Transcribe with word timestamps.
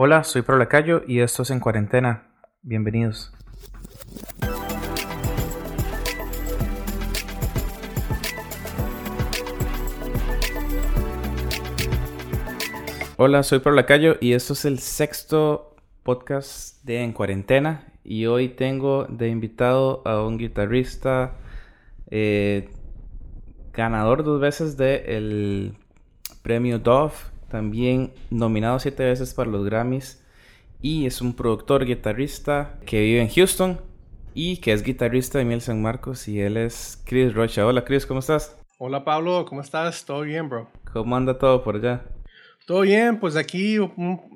Hola, 0.00 0.22
soy 0.22 0.42
Pro 0.42 0.56
Lacayo 0.56 1.02
y 1.08 1.18
esto 1.18 1.42
es 1.42 1.50
En 1.50 1.58
Cuarentena. 1.58 2.28
Bienvenidos. 2.62 3.32
Hola, 13.16 13.42
soy 13.42 13.58
Pro 13.58 13.72
Lacayo 13.72 14.18
y 14.20 14.34
esto 14.34 14.52
es 14.52 14.64
el 14.66 14.78
sexto 14.78 15.74
podcast 16.04 16.80
de 16.84 17.02
En 17.02 17.12
Cuarentena. 17.12 17.92
Y 18.04 18.26
hoy 18.26 18.50
tengo 18.50 19.04
de 19.06 19.30
invitado 19.30 20.02
a 20.06 20.22
un 20.22 20.38
guitarrista 20.38 21.32
eh, 22.08 22.70
ganador 23.72 24.22
dos 24.22 24.40
veces 24.40 24.76
del 24.76 25.74
premio 26.42 26.78
Dove, 26.78 27.14
también 27.48 28.12
nominado 28.30 28.78
siete 28.78 29.04
veces 29.04 29.34
para 29.34 29.50
los 29.50 29.64
Grammys. 29.64 30.22
Y 30.80 31.06
es 31.06 31.20
un 31.20 31.34
productor 31.34 31.84
guitarrista 31.84 32.78
que 32.86 33.00
vive 33.00 33.20
en 33.20 33.28
Houston 33.28 33.80
y 34.34 34.58
que 34.58 34.72
es 34.72 34.82
guitarrista 34.82 35.38
de 35.38 35.44
Miel 35.44 35.60
San 35.60 35.82
Marcos. 35.82 36.28
Y 36.28 36.40
él 36.40 36.56
es 36.56 37.02
Chris 37.04 37.34
Rocha. 37.34 37.66
Hola, 37.66 37.84
Chris, 37.84 38.06
¿cómo 38.06 38.20
estás? 38.20 38.56
Hola, 38.78 39.04
Pablo, 39.04 39.44
¿cómo 39.44 39.60
estás? 39.60 40.04
¿Todo 40.04 40.20
bien, 40.20 40.48
bro? 40.48 40.70
¿Cómo 40.92 41.16
anda 41.16 41.36
todo 41.36 41.64
por 41.64 41.76
allá? 41.76 42.04
Todo 42.64 42.82
bien, 42.82 43.18
pues 43.18 43.34
aquí 43.34 43.76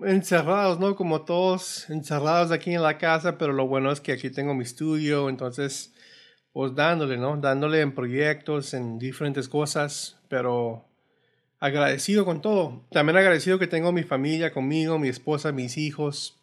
encerrados, 0.05 0.81
¿no? 0.81 0.97
Como 0.97 1.21
todos 1.21 1.89
encerrados 1.91 2.51
aquí 2.51 2.73
en 2.73 2.83
la 2.83 2.97
casa, 2.97 3.37
pero 3.37 3.53
lo 3.53 3.69
bueno 3.69 3.93
es 3.93 4.01
que 4.01 4.11
aquí 4.11 4.31
tengo 4.31 4.55
mi 4.55 4.65
estudio, 4.65 5.29
entonces, 5.29 5.95
pues 6.53 6.75
dándole, 6.75 7.19
¿no? 7.19 7.37
Dándole 7.37 7.83
en 7.83 7.95
proyectos, 7.95 8.73
en 8.73 8.99
diferentes 8.99 9.51
cosas, 9.51 10.19
pero 10.29 10.89
agradecido 11.63 12.25
con 12.25 12.43
todo. 12.43 12.83
También 12.91 13.17
agradecido 13.17 13.59
que 13.59 13.69
tengo 13.69 13.93
mi 13.93 14.03
familia 14.03 14.53
conmigo, 14.53 14.99
mi 14.99 15.09
esposa, 15.09 15.53
mis 15.53 15.79
hijos. 15.79 16.43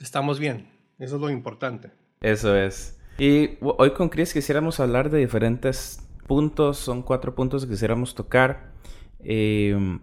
Estamos 0.00 0.40
bien, 0.40 0.68
eso 0.98 1.14
es 1.14 1.20
lo 1.22 1.30
importante. 1.30 1.92
Eso 2.20 2.56
es. 2.56 2.98
Y 3.18 3.50
hoy 3.60 3.92
con 3.92 4.08
Chris 4.08 4.32
quisiéramos 4.32 4.80
hablar 4.80 5.10
de 5.10 5.20
diferentes 5.20 6.00
puntos, 6.26 6.76
son 6.76 7.02
cuatro 7.02 7.36
puntos 7.36 7.64
que 7.64 7.70
quisiéramos 7.70 8.16
tocar. 8.16 8.72
Eh, 9.20 9.98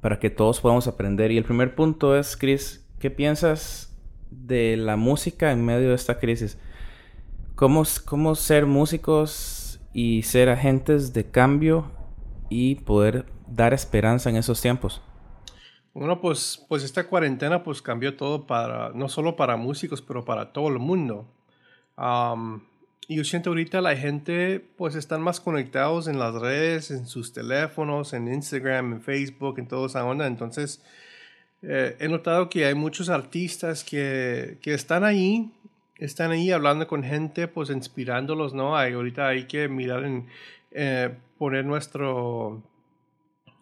para 0.00 0.18
que 0.18 0.30
todos 0.30 0.60
podamos 0.60 0.86
aprender. 0.86 1.32
Y 1.32 1.38
el 1.38 1.44
primer 1.44 1.74
punto 1.74 2.16
es, 2.16 2.36
Chris, 2.36 2.86
¿qué 2.98 3.10
piensas 3.10 3.96
de 4.30 4.76
la 4.76 4.96
música 4.96 5.52
en 5.52 5.64
medio 5.64 5.88
de 5.88 5.94
esta 5.94 6.18
crisis? 6.18 6.58
¿Cómo, 7.54 7.82
cómo 8.04 8.34
ser 8.34 8.66
músicos 8.66 9.80
y 9.92 10.22
ser 10.22 10.48
agentes 10.48 11.12
de 11.12 11.24
cambio 11.30 11.90
y 12.48 12.76
poder 12.76 13.26
dar 13.46 13.74
esperanza 13.74 14.30
en 14.30 14.36
esos 14.36 14.60
tiempos? 14.60 15.02
Bueno, 15.94 16.20
pues, 16.20 16.64
pues 16.68 16.84
esta 16.84 17.06
cuarentena 17.08 17.62
pues 17.62 17.80
cambió 17.80 18.16
todo 18.16 18.46
para, 18.46 18.90
no 18.90 19.08
solo 19.08 19.34
para 19.34 19.56
músicos, 19.56 20.02
pero 20.02 20.24
para 20.24 20.52
todo 20.52 20.68
el 20.68 20.78
mundo. 20.78 21.26
Y 23.08 23.16
yo 23.16 23.24
siento 23.24 23.50
ahorita 23.50 23.80
la 23.80 23.96
gente 23.96 24.60
pues 24.76 24.94
están 24.94 25.22
más 25.22 25.40
conectados 25.40 26.08
en 26.08 26.18
las 26.18 26.34
redes, 26.34 26.90
en 26.90 27.06
sus 27.06 27.32
teléfonos, 27.32 28.12
en 28.12 28.28
Instagram, 28.28 28.94
en 28.94 29.00
Facebook, 29.00 29.58
en 29.58 29.68
toda 29.68 29.86
esa 29.86 30.04
onda. 30.04 30.26
Entonces 30.26 30.82
eh, 31.62 31.96
he 31.98 32.08
notado 32.08 32.50
que 32.50 32.66
hay 32.66 32.74
muchos 32.74 33.08
artistas 33.08 33.84
que, 33.84 34.58
que, 34.60 34.74
están 34.74 35.04
ahí, 35.04 35.50
están 35.98 36.30
ahí 36.30 36.50
hablando 36.50 36.86
con 36.86 37.04
gente, 37.04 37.48
pues 37.48 37.70
inspirándolos, 37.70 38.54
¿no? 38.54 38.76
Hay, 38.76 38.92
ahorita 38.92 39.28
hay 39.28 39.44
que 39.44 39.68
mirar 39.68 40.04
en 40.04 40.26
eh, 40.76 41.16
poner 41.38 41.64
nuestro, 41.64 42.62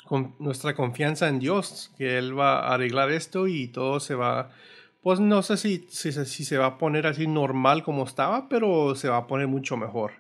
con, 0.04 0.34
nuestra 0.38 0.74
confianza 0.74 1.28
en 1.28 1.38
Dios, 1.38 1.92
que 1.96 2.18
Él 2.18 2.38
va 2.38 2.58
a 2.58 2.74
arreglar 2.74 3.10
esto 3.10 3.46
y 3.46 3.68
todo 3.68 4.00
se 4.00 4.14
va 4.14 4.50
pues 5.04 5.20
no 5.20 5.42
sé 5.42 5.58
si, 5.58 5.86
si, 5.90 6.12
se 6.12 6.56
va 6.56 6.64
a 6.66 6.78
poner 6.78 7.06
así 7.06 7.26
normal 7.26 7.84
como 7.84 8.04
estaba, 8.04 8.48
pero 8.48 8.94
se 8.94 9.10
va 9.10 9.18
a 9.18 9.26
poner 9.26 9.46
mucho 9.46 9.76
mejor. 9.76 10.12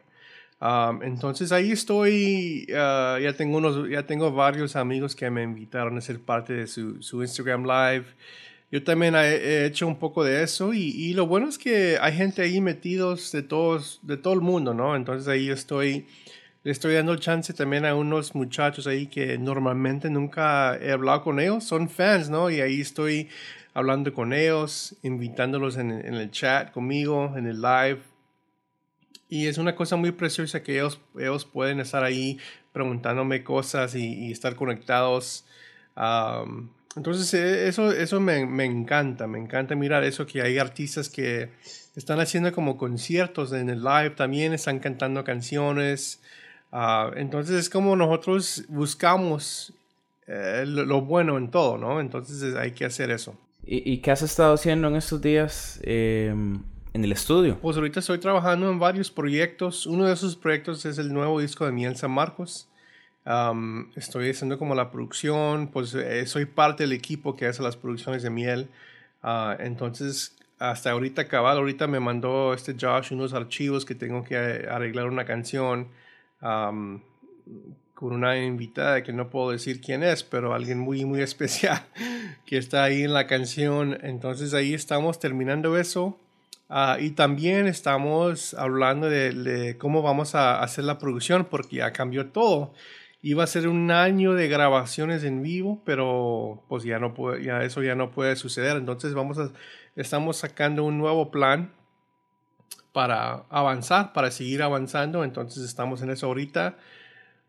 entonces 1.02 1.52
ahí 1.52 1.72
estoy, 1.72 2.66
ah, 2.76 3.18
ya, 3.20 3.32
tengo 3.32 3.56
unos, 3.58 3.88
ya 3.88 4.06
tengo 4.06 4.30
varios 4.30 4.76
amigos 4.76 5.16
que 5.16 5.30
me 5.30 5.42
invitaron 5.42 5.96
a 5.96 6.02
ser 6.02 6.20
parte 6.20 6.52
de 6.52 6.66
su, 6.66 7.02
su 7.02 7.22
Instagram 7.22 7.64
Live. 7.64 8.04
Yo 8.70 8.82
también 8.84 9.14
he, 9.16 9.64
hecho 9.64 9.86
un 9.86 9.98
poco 9.98 10.22
de 10.22 10.42
eso 10.42 10.74
y, 10.74 10.90
y, 10.90 11.14
lo 11.14 11.26
bueno 11.26 11.48
es 11.48 11.56
que 11.58 11.96
hay 12.00 12.14
gente 12.14 12.42
ahí 12.42 12.60
metidos 12.60 13.32
de, 13.32 13.42
todos, 13.42 14.00
de 14.02 14.18
todo 14.18 14.34
el 14.34 14.42
mundo, 14.42 14.74
¿no? 14.74 14.96
Entonces 14.96 15.28
ahí 15.28 15.48
estoy, 15.48 16.06
le 16.64 16.72
estoy 16.72 16.94
dando 16.94 17.14
chance 17.16 17.52
también 17.52 17.84
a 17.84 17.94
unos 17.94 18.34
muchachos 18.34 18.86
ahí 18.86 19.06
que 19.06 19.36
normalmente 19.36 20.08
nunca 20.08 20.76
he 20.78 20.92
hablado 20.92 21.22
con 21.22 21.38
ellos, 21.38 21.62
son 21.62 21.90
fans, 21.90 22.30
¿no? 22.30 22.48
Y 22.48 22.62
ahí 22.62 22.80
estoy 22.80 23.28
hablando 23.74 24.14
con 24.14 24.32
ellos, 24.32 24.96
invitándolos 25.02 25.76
en, 25.76 25.90
el 25.90 26.30
chat 26.30 26.72
conmigo, 26.72 27.34
en 27.36 27.46
el 27.46 27.60
live. 27.60 27.98
Y 29.28 29.46
es 29.46 29.58
una 29.58 29.76
cosa 29.76 29.96
muy 29.96 30.12
preciosa 30.12 30.62
que 30.62 30.76
ellos, 30.76 30.98
ellos 31.18 31.44
pueden 31.44 31.80
estar 31.80 32.02
ahí 32.02 32.38
preguntándome 32.72 33.44
cosas 33.44 33.94
y, 33.94 34.32
estar 34.32 34.56
conectados. 34.56 35.44
entonces 36.96 37.34
e, 37.34 37.68
eso, 37.68 37.92
eso 37.92 38.20
me, 38.20 38.38
encanta, 38.64 39.26
me 39.26 39.38
encanta 39.38 39.74
mirar 39.74 40.02
eso, 40.02 40.24
que 40.24 40.40
hay 40.40 40.56
artistas 40.56 41.10
que 41.10 41.50
están 41.94 42.20
haciendo 42.20 42.54
como 42.54 42.78
conciertos 42.78 43.52
en 43.52 43.68
el 43.68 43.84
live 43.84 44.10
también, 44.16 44.54
están 44.54 44.78
cantando 44.78 45.24
canciones. 45.24 46.22
Ah, 46.76 47.12
entonces 47.14 47.54
es 47.54 47.70
como 47.70 47.94
nosotros 47.94 48.64
buscamos 48.66 49.72
eh, 50.26 50.64
lo, 50.66 51.02
bueno 51.02 51.38
en 51.38 51.48
todo, 51.48 51.78
¿no? 51.78 52.00
Entonces 52.00 52.56
hay 52.56 52.72
que 52.72 52.84
hacer 52.84 53.12
eso. 53.12 53.38
¿Y, 53.64 53.98
qué 53.98 54.10
has 54.10 54.22
estado 54.22 54.54
haciendo 54.54 54.88
en 54.88 54.96
estos 54.96 55.22
días 55.22 55.80
em, 55.84 56.64
en 56.92 57.04
el 57.04 57.12
estudio? 57.12 57.60
Pues 57.62 57.76
ahorita 57.76 58.00
estoy 58.00 58.18
trabajando 58.18 58.68
en 58.68 58.80
varios 58.80 59.08
proyectos. 59.12 59.86
Uno 59.86 60.04
de 60.04 60.14
esos 60.14 60.34
proyectos 60.34 60.84
es 60.84 60.98
el 60.98 61.12
nuevo 61.14 61.40
disco 61.40 61.64
de 61.64 61.70
Miel 61.70 61.94
San 61.94 62.10
Marcos. 62.10 62.68
estoy 63.94 64.30
haciendo 64.30 64.58
como 64.58 64.74
la 64.74 64.90
producción, 64.90 65.68
pues 65.68 65.94
eh, 65.94 66.26
soy 66.26 66.44
parte 66.44 66.82
del 66.82 66.92
equipo 66.92 67.36
que 67.36 67.46
hace 67.46 67.62
las 67.62 67.76
producciones 67.76 68.24
de 68.24 68.30
miel. 68.30 68.68
Ah, 69.22 69.56
entonces, 69.60 70.36
hasta 70.58 70.90
ahorita 70.90 71.22
acabado, 71.22 71.60
ahorita 71.60 71.86
me 71.86 72.00
mandó 72.00 72.52
este 72.52 72.74
Josh 72.78 73.12
unos 73.12 73.32
archivos 73.32 73.84
que 73.84 73.94
tengo 73.94 74.24
que 74.24 74.36
arreglar 74.68 75.06
una 75.06 75.24
canción 75.24 75.86
con 77.94 78.12
una 78.12 78.36
invitada 78.36 79.02
que 79.02 79.12
no 79.12 79.30
puedo 79.30 79.50
decir 79.50 79.80
quién 79.80 80.02
es, 80.02 80.22
pero 80.24 80.52
alguien 80.52 80.78
muy, 80.78 81.04
muy 81.04 81.22
especial 81.22 81.80
que 82.44 82.58
está 82.58 82.84
ahí 82.84 83.02
en 83.02 83.14
la 83.14 83.26
canción. 83.26 83.98
Entonces 84.02 84.52
ahí 84.54 84.74
estamos 84.74 85.18
terminando 85.18 85.78
eso. 85.78 86.18
Ah, 86.68 86.98
y 87.00 87.10
también 87.10 87.66
estamos 87.66 88.54
hablando 88.54 89.08
de, 89.08 89.76
cómo 89.78 90.02
vamos 90.02 90.34
a 90.34 90.62
hacer 90.62 90.84
la 90.84 90.98
producción 90.98 91.46
porque 91.50 91.76
ya 91.76 91.92
cambió 91.92 92.26
todo. 92.26 92.74
Iba 93.22 93.44
a 93.44 93.46
ser 93.46 93.68
un 93.68 93.90
año 93.90 94.34
de 94.34 94.48
grabaciones 94.48 95.24
en 95.24 95.42
vivo, 95.42 95.80
pero 95.86 96.62
pues 96.68 96.84
ya 96.84 96.98
no 96.98 97.14
puede, 97.14 97.42
ya 97.42 97.62
eso 97.62 97.82
ya 97.82 97.94
no 97.94 98.10
puede 98.10 98.36
suceder. 98.36 98.76
Entonces 98.76 99.14
vamos 99.14 99.38
estamos 99.96 100.36
sacando 100.36 100.84
un 100.84 100.98
nuevo 100.98 101.30
plan 101.30 101.72
para 102.94 103.44
avanzar, 103.50 104.12
para 104.12 104.30
seguir 104.30 104.62
avanzando. 104.62 105.24
Entonces 105.24 105.64
estamos 105.64 106.00
en 106.00 106.10
eso 106.10 106.26
ahorita. 106.28 106.76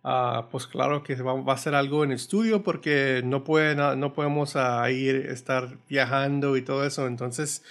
Ah, 0.04 0.48
pues 0.52 0.66
claro 0.66 1.04
que 1.04 1.14
va, 1.16 1.54
a 1.54 1.58
ser 1.58 1.76
algo 1.76 2.04
en 2.04 2.12
estudio 2.12 2.64
porque 2.64 3.22
no, 3.24 3.44
puede, 3.44 3.76
no 3.76 4.14
podemos 4.14 4.56
ah, 4.56 4.90
ir, 4.90 5.16
estar 5.16 5.78
viajando 5.88 6.58
y 6.58 6.64
todo 6.64 6.84
eso. 6.84 7.06
Entonces, 7.06 7.64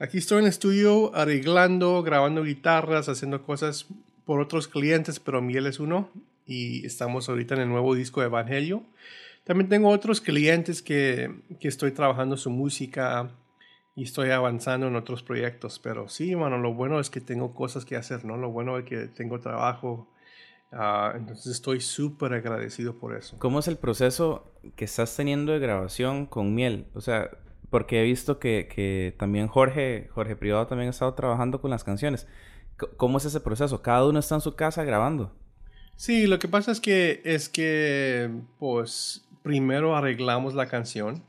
aquí 0.00 0.18
estoy 0.18 0.40
en 0.40 0.48
estudio 0.48 1.14
arreglando, 1.14 2.02
grabando 2.02 2.42
guitarras, 2.42 3.08
haciendo 3.08 3.44
cosas 3.44 3.86
por 4.24 4.40
otros 4.40 4.66
clientes, 4.66 5.20
pero 5.20 5.40
Miel 5.40 5.68
es 5.68 5.78
uno 5.78 6.10
y 6.44 6.84
estamos 6.84 7.28
ahorita 7.28 7.54
en 7.54 7.60
el 7.60 7.68
nuevo 7.68 7.94
disco 7.94 8.20
de 8.20 8.26
Evangelio. 8.26 8.82
También 9.44 9.68
tengo 9.68 9.90
otros 9.90 10.20
clientes 10.20 10.82
que, 10.82 11.32
que 11.60 11.68
estoy 11.68 11.92
trabajando 11.92 12.36
su 12.36 12.50
música 12.50 13.30
y 13.94 14.04
estoy 14.04 14.30
avanzando 14.30 14.86
en 14.86 14.96
otros 14.96 15.22
proyectos, 15.22 15.78
pero 15.78 16.08
sí, 16.08 16.34
bueno, 16.34 16.58
lo 16.58 16.74
bueno 16.74 17.00
es 17.00 17.10
que 17.10 17.20
tengo 17.20 17.54
cosas 17.54 17.84
que 17.84 17.96
hacer, 17.96 18.24
¿no? 18.24 18.36
Lo 18.36 18.50
bueno 18.50 18.78
es 18.78 18.84
que 18.84 19.08
tengo 19.08 19.38
trabajo 19.40 20.08
Ah, 20.72 21.12
entonces 21.14 21.52
estoy 21.52 21.80
súper 21.80 22.32
agradecido 22.32 22.96
por 22.98 23.14
eso. 23.14 23.36
¿Cómo 23.38 23.58
es 23.58 23.68
el 23.68 23.76
proceso 23.76 24.50
que 24.74 24.86
estás 24.86 25.14
teniendo 25.14 25.52
de 25.52 25.58
grabación 25.58 26.24
con 26.24 26.54
Miel? 26.54 26.86
O 26.94 27.02
sea, 27.02 27.30
porque 27.68 28.00
he 28.00 28.04
visto 28.04 28.38
que, 28.38 28.68
que 28.74 29.14
también 29.18 29.48
Jorge, 29.48 30.08
Jorge 30.12 30.34
Privado 30.34 30.66
también 30.66 30.88
ha 30.88 30.90
estado 30.90 31.12
trabajando 31.12 31.60
con 31.60 31.70
las 31.70 31.84
canciones. 31.84 32.26
¿Cómo 32.96 33.18
es 33.18 33.26
ese 33.26 33.40
proceso? 33.40 33.82
¿Cada 33.82 34.06
uno 34.06 34.18
está 34.18 34.36
en 34.36 34.40
su 34.40 34.56
casa 34.56 34.82
grabando? 34.82 35.36
Sí, 35.96 36.26
lo 36.26 36.38
que 36.38 36.48
pasa 36.48 36.72
es 36.72 36.80
que 36.80 37.20
es 37.24 37.50
que 37.50 38.30
pues 38.58 39.28
primero 39.42 39.94
arreglamos 39.94 40.54
la 40.54 40.66
canción. 40.66 41.22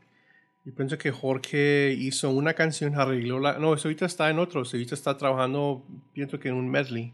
Y 0.65 0.71
pienso 0.71 0.97
que 0.97 1.11
Jorge 1.11 1.93
hizo 1.97 2.29
una 2.29 2.53
canción, 2.53 2.95
arregló 2.95 3.39
la... 3.39 3.59
No, 3.59 3.69
ahorita 3.69 4.05
está 4.05 4.29
en 4.29 4.39
otro, 4.39 4.61
ahorita 4.61 4.95
está 4.95 5.17
trabajando, 5.17 5.85
pienso 6.13 6.39
que 6.39 6.49
en 6.49 6.55
un 6.55 6.69
medley 6.69 7.13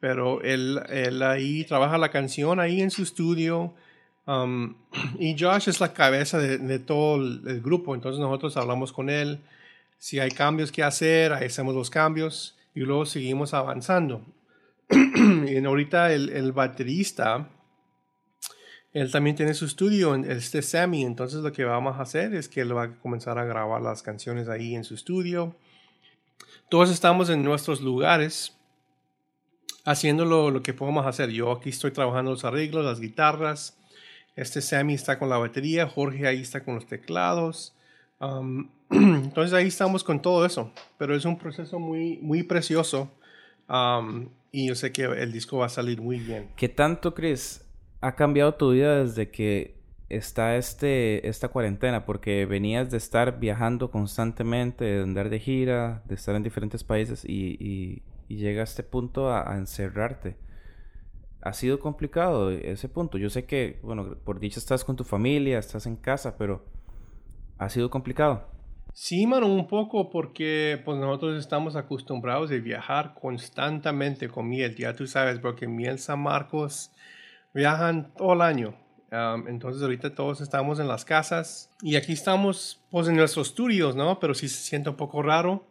pero 0.00 0.40
él, 0.40 0.80
él 0.88 1.22
ahí 1.22 1.62
trabaja 1.64 1.98
la 1.98 2.08
canción 2.08 2.58
ahí 2.58 2.80
en 2.80 2.90
su 2.90 3.02
estudio, 3.02 3.74
Um, 4.26 4.74
y 5.18 5.36
Josh 5.38 5.68
es 5.68 5.80
la 5.80 5.92
cabeza 5.92 6.38
de, 6.38 6.78
todo 6.78 7.16
el, 7.16 7.60
grupo, 7.60 7.94
entonces 7.94 8.20
nosotros 8.20 8.56
hablamos 8.56 8.92
con 8.92 9.10
él. 9.10 9.40
Si 9.98 10.18
hay 10.18 10.30
cambios 10.30 10.72
que 10.72 10.82
hacer, 10.82 11.32
hacemos 11.32 11.74
los 11.74 11.90
cambios 11.90 12.56
y 12.74 12.80
luego 12.80 13.06
seguimos 13.06 13.54
avanzando. 13.54 14.24
y 14.90 15.64
ahorita 15.64 16.12
el, 16.12 16.30
el, 16.30 16.52
baterista, 16.52 17.48
él 18.92 19.10
también 19.12 19.36
tiene 19.36 19.54
su 19.54 19.66
estudio, 19.66 20.14
este 20.16 20.62
Sammy, 20.62 21.04
entonces 21.04 21.40
lo 21.40 21.52
que 21.52 21.64
vamos 21.64 21.96
a 21.96 22.02
hacer 22.02 22.34
es 22.34 22.48
que 22.48 22.60
él 22.62 22.76
va 22.76 22.84
a 22.84 22.98
comenzar 22.98 23.38
a 23.38 23.44
grabar 23.44 23.80
las 23.80 24.02
canciones 24.02 24.48
ahí 24.48 24.74
en 24.74 24.82
su 24.82 24.94
estudio. 24.94 25.54
Todos 26.68 26.90
estamos 26.90 27.30
en 27.30 27.44
nuestros 27.44 27.80
lugares 27.80 28.56
haciendo 29.84 30.24
lo, 30.24 30.62
que 30.62 30.74
podemos 30.74 31.06
hacer. 31.06 31.30
Yo 31.30 31.52
aquí 31.52 31.70
estoy 31.70 31.92
trabajando 31.92 32.32
los 32.32 32.44
arreglos, 32.44 32.84
las 32.84 33.00
guitarras. 33.00 33.76
Este 34.36 34.60
Sammy 34.60 34.94
está 34.94 35.18
con 35.18 35.28
la 35.28 35.38
batería, 35.38 35.86
Jorge 35.86 36.26
ahí 36.26 36.40
está 36.40 36.64
con 36.64 36.74
los 36.74 36.86
teclados. 36.86 37.74
Entonces 38.90 39.52
ahí 39.52 39.68
estamos 39.68 40.04
con 40.04 40.20
todo 40.20 40.44
eso. 40.44 40.72
Pero 40.98 41.14
es 41.14 41.24
un 41.24 41.38
proceso 41.38 41.78
muy, 41.78 42.18
muy 42.22 42.42
precioso. 42.42 43.10
Y 44.52 44.66
yo 44.66 44.74
sé 44.74 44.90
que 44.92 45.04
el 45.04 45.32
disco 45.32 45.58
va 45.58 45.66
a 45.66 45.70
salir 45.70 46.00
muy 46.00 46.18
bien. 46.18 46.50
¿Qué 46.56 46.68
tanto, 46.68 47.14
Chris, 47.14 47.64
ha 48.00 48.14
cambiado 48.16 48.54
tu 48.54 48.72
vida 48.72 49.04
desde 49.04 49.30
que 49.30 49.76
está 50.08 50.56
este, 50.56 51.28
esta 51.28 51.48
cuarentena? 51.48 52.04
Porque 52.04 52.46
venías 52.46 52.90
de 52.90 52.96
estar 52.96 53.38
viajando 53.40 53.90
constantemente, 53.90 54.84
de 54.84 55.02
andar 55.02 55.30
de 55.30 55.40
gira, 55.40 56.02
de 56.06 56.14
estar 56.14 56.34
en 56.34 56.42
diferentes 56.42 56.84
países 56.84 57.24
y 57.24 58.02
y 58.30 58.36
llega 58.36 58.60
a 58.60 58.64
este 58.64 58.84
punto 58.84 59.34
a, 59.34 59.56
encerrarte. 59.56 60.36
Ha 61.42 61.52
sido 61.52 61.80
complicado 61.80 62.52
ese 62.52 62.88
punto. 62.88 63.18
Yo 63.18 63.28
sé 63.28 63.44
que, 63.44 63.80
bueno, 63.82 64.16
por 64.24 64.38
dicha 64.38 64.60
estás 64.60 64.84
con 64.84 64.94
tu 64.94 65.02
familia, 65.02 65.58
estás 65.58 65.84
en 65.86 65.96
casa, 65.96 66.36
pero 66.38 66.64
ha 67.58 67.68
sido 67.68 67.90
complicado. 67.90 68.46
Sí, 68.92 69.26
mano, 69.26 69.48
un 69.48 69.66
poco 69.66 70.10
porque 70.10 70.80
pues 70.84 70.96
nosotros 70.98 71.40
estamos 71.40 71.74
acostumbrados 71.74 72.52
a 72.52 72.54
viajar 72.54 73.14
constantemente 73.20 74.28
con 74.28 74.48
miel. 74.48 74.76
Ya 74.76 74.94
tú 74.94 75.08
sabes, 75.08 75.40
porque 75.40 75.66
miel 75.66 75.98
San 75.98 76.20
Marcos 76.20 76.92
viajan 77.54 78.12
todo 78.14 78.34
el 78.34 78.42
año. 78.42 78.74
entonces 79.48 79.82
ahorita 79.82 80.14
todos 80.14 80.40
estamos 80.40 80.78
en 80.78 80.86
las 80.86 81.04
casas 81.04 81.70
y 81.82 81.96
aquí 81.96 82.12
estamos 82.12 82.80
pues 82.90 83.08
en 83.08 83.16
nuestros 83.16 83.48
estudios, 83.48 83.96
¿no? 83.96 84.20
Pero 84.20 84.34
sí 84.34 84.48
se 84.48 84.62
siente 84.62 84.90
un 84.90 84.96
poco 84.96 85.22
raro 85.22 85.66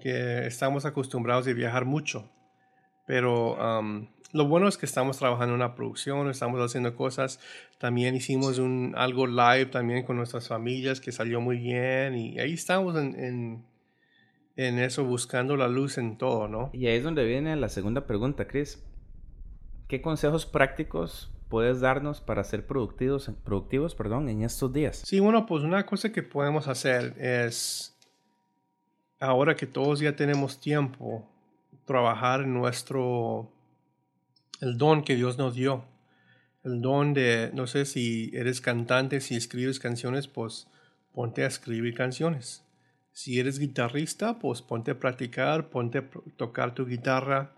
que 0.00 0.46
estamos 0.46 0.84
acostumbrados 0.84 1.46
a 1.46 1.52
viajar 1.52 1.84
mucho, 1.84 2.28
pero 3.06 3.56
lo 4.32 4.46
bueno 4.46 4.68
es 4.68 4.76
que 4.76 4.86
estamos 4.86 5.18
trabajando 5.18 5.54
en 5.54 5.60
una 5.60 5.74
producción, 5.74 6.28
estamos 6.28 6.60
haciendo 6.60 6.94
cosas. 6.94 7.40
También 7.78 8.14
hicimos 8.14 8.58
un, 8.58 8.94
algo 8.96 9.26
live 9.26 9.66
también 9.66 10.04
con 10.04 10.16
nuestras 10.16 10.48
familias 10.48 11.00
que 11.00 11.12
salió 11.12 11.40
muy 11.40 11.58
bien 11.58 12.16
y 12.16 12.38
ahí 12.38 12.52
estamos 12.52 12.96
en, 12.96 13.64
en, 14.56 14.78
eso 14.78 15.04
buscando 15.04 15.56
la 15.56 15.68
luz 15.68 15.98
en 15.98 16.18
todo, 16.18 16.48
¿no? 16.48 16.70
Y 16.72 16.86
ahí 16.86 16.96
es 16.96 17.04
donde 17.04 17.24
viene 17.24 17.54
la 17.56 17.68
segunda 17.68 18.06
pregunta, 18.06 18.46
Chris. 18.46 18.82
¿Qué 19.88 20.02
consejos 20.02 20.46
prácticos 20.46 21.30
puedes 21.48 21.80
darnos 21.80 22.20
para 22.20 22.42
ser 22.42 22.66
productivos, 22.66 23.30
productivos 23.44 23.94
perdón, 23.94 24.28
en 24.28 24.42
estos 24.42 24.72
días? 24.72 25.02
Sí, 25.04 25.20
bueno, 25.20 25.46
pues 25.46 25.62
una 25.62 25.86
cosa 25.86 26.10
que 26.10 26.24
podemos 26.24 26.66
hacer 26.66 27.14
es 27.18 27.96
ahora 29.20 29.54
que 29.54 29.66
todos 29.66 30.00
ya 30.00 30.16
tenemos 30.16 30.60
tiempo, 30.60 31.30
trabajar 31.84 32.40
en 32.40 32.54
nuestro, 32.54 33.52
el 34.60 34.76
don 34.76 35.04
que 35.04 35.14
Dios 35.14 35.38
nos 35.38 35.54
dio. 35.54 35.84
El 36.64 36.82
don 36.82 37.14
de, 37.14 37.50
no 37.54 37.68
sé 37.68 37.84
si 37.84 38.32
eres 38.34 38.60
cantante, 38.60 39.20
si 39.20 39.36
escribes 39.36 39.78
canciones, 39.78 40.26
pues 40.26 40.66
ponte 41.12 41.44
a 41.44 41.46
escribir 41.46 41.94
canciones. 41.94 42.64
Si 43.12 43.38
eres 43.38 43.60
guitarrista, 43.60 44.40
pues 44.40 44.62
ponte 44.62 44.90
a 44.90 44.98
practicar, 44.98 45.70
ponte 45.70 45.98
a 45.98 46.10
tocar 46.36 46.74
tu 46.74 46.84
guitarra, 46.86 47.55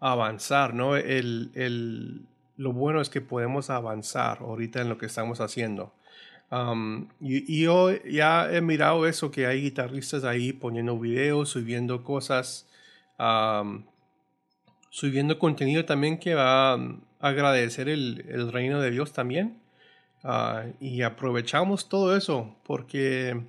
avanzar, 0.00 0.74
¿no? 0.74 0.96
El, 0.96 1.50
el, 1.54 2.26
lo 2.56 2.72
bueno 2.72 3.00
es 3.00 3.08
que 3.08 3.20
podemos 3.20 3.70
avanzar 3.70 4.38
ahorita 4.40 4.80
en 4.80 4.88
lo 4.88 4.98
que 4.98 5.06
estamos 5.06 5.40
haciendo 5.40 5.92
y, 7.20 7.62
yo 7.62 7.90
ya 8.04 8.52
he 8.52 8.60
mirado 8.60 9.06
eso, 9.06 9.30
que 9.30 9.46
hay 9.46 9.62
guitarristas 9.62 10.24
ahí 10.24 10.52
poniendo 10.52 10.98
videos, 10.98 11.50
subiendo 11.50 12.04
cosas, 12.04 12.68
subiendo 14.90 15.38
contenido 15.38 15.84
también 15.84 16.18
que 16.18 16.34
va 16.34 16.74
a 16.74 16.78
agradecer 17.20 17.88
el, 17.88 18.24
el 18.28 18.52
reino 18.52 18.80
de 18.80 18.90
Dios 18.90 19.12
también. 19.12 19.58
Ah, 20.26 20.64
y 20.80 21.02
aprovechamos 21.02 21.88
todo 21.90 22.16
eso 22.16 22.56
porque 22.64 23.42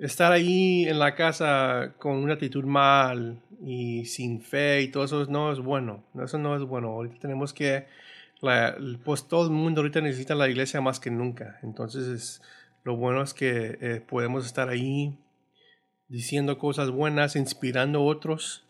estar 0.00 0.32
ahí 0.32 0.84
en 0.88 0.98
la 0.98 1.14
casa 1.14 1.94
con 1.98 2.16
una 2.16 2.34
actitud 2.34 2.64
mal 2.64 3.40
y 3.62 4.06
sin 4.06 4.40
fe 4.40 4.82
y 4.82 4.88
todo 4.88 5.04
eso 5.04 5.26
no 5.26 5.52
es 5.52 5.60
bueno. 5.60 6.02
Eso 6.22 6.38
no 6.38 6.56
es 6.56 6.62
bueno. 6.62 6.88
Ahorita 6.88 7.18
tenemos 7.20 7.52
que 7.52 7.86
pues 9.04 9.28
todo 9.28 9.44
el 9.44 9.50
mundo 9.50 9.82
ahorita 9.82 10.00
necesita 10.00 10.34
la 10.34 10.48
iglesia 10.48 10.80
más 10.80 10.98
que 10.98 11.10
nunca. 11.10 11.58
Entonces, 11.62 12.40
lo 12.84 12.96
bueno 12.96 13.22
es 13.22 13.34
que 13.34 13.78
eh, 13.80 14.00
podemos 14.00 14.46
estar 14.46 14.68
ahí 14.68 15.18
diciendo 16.08 16.58
cosas 16.58 16.90
buenas, 16.90 17.36
inspirando 17.36 18.00
a 18.00 18.02
otros 18.02 18.64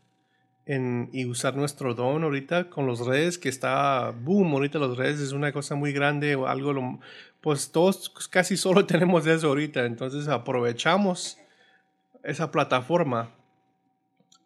en, 0.73 1.09
y 1.13 1.25
usar 1.27 1.57
nuestro 1.57 1.95
don 1.95 2.25
ahorita 2.25 2.71
con 2.71 2.87
los 2.87 3.07
redes, 3.07 3.39
que 3.39 3.49
está 3.49 4.11
boom. 4.11 4.53
Ahorita 4.53 4.79
los 4.79 4.97
redes 4.97 5.21
es 5.21 5.33
una 5.33 5.53
cosa 5.53 5.75
muy 5.75 5.93
grande, 5.93 6.35
o 6.35 6.47
algo, 6.47 7.01
pues 7.41 7.73
todos 7.73 8.11
casi 8.31 8.57
solo 8.57 8.87
tenemos 8.87 9.27
eso 9.27 9.49
ahorita. 9.49 9.85
Entonces, 9.85 10.29
aprovechamos 10.29 11.39
esa 12.23 12.51
plataforma 12.51 13.31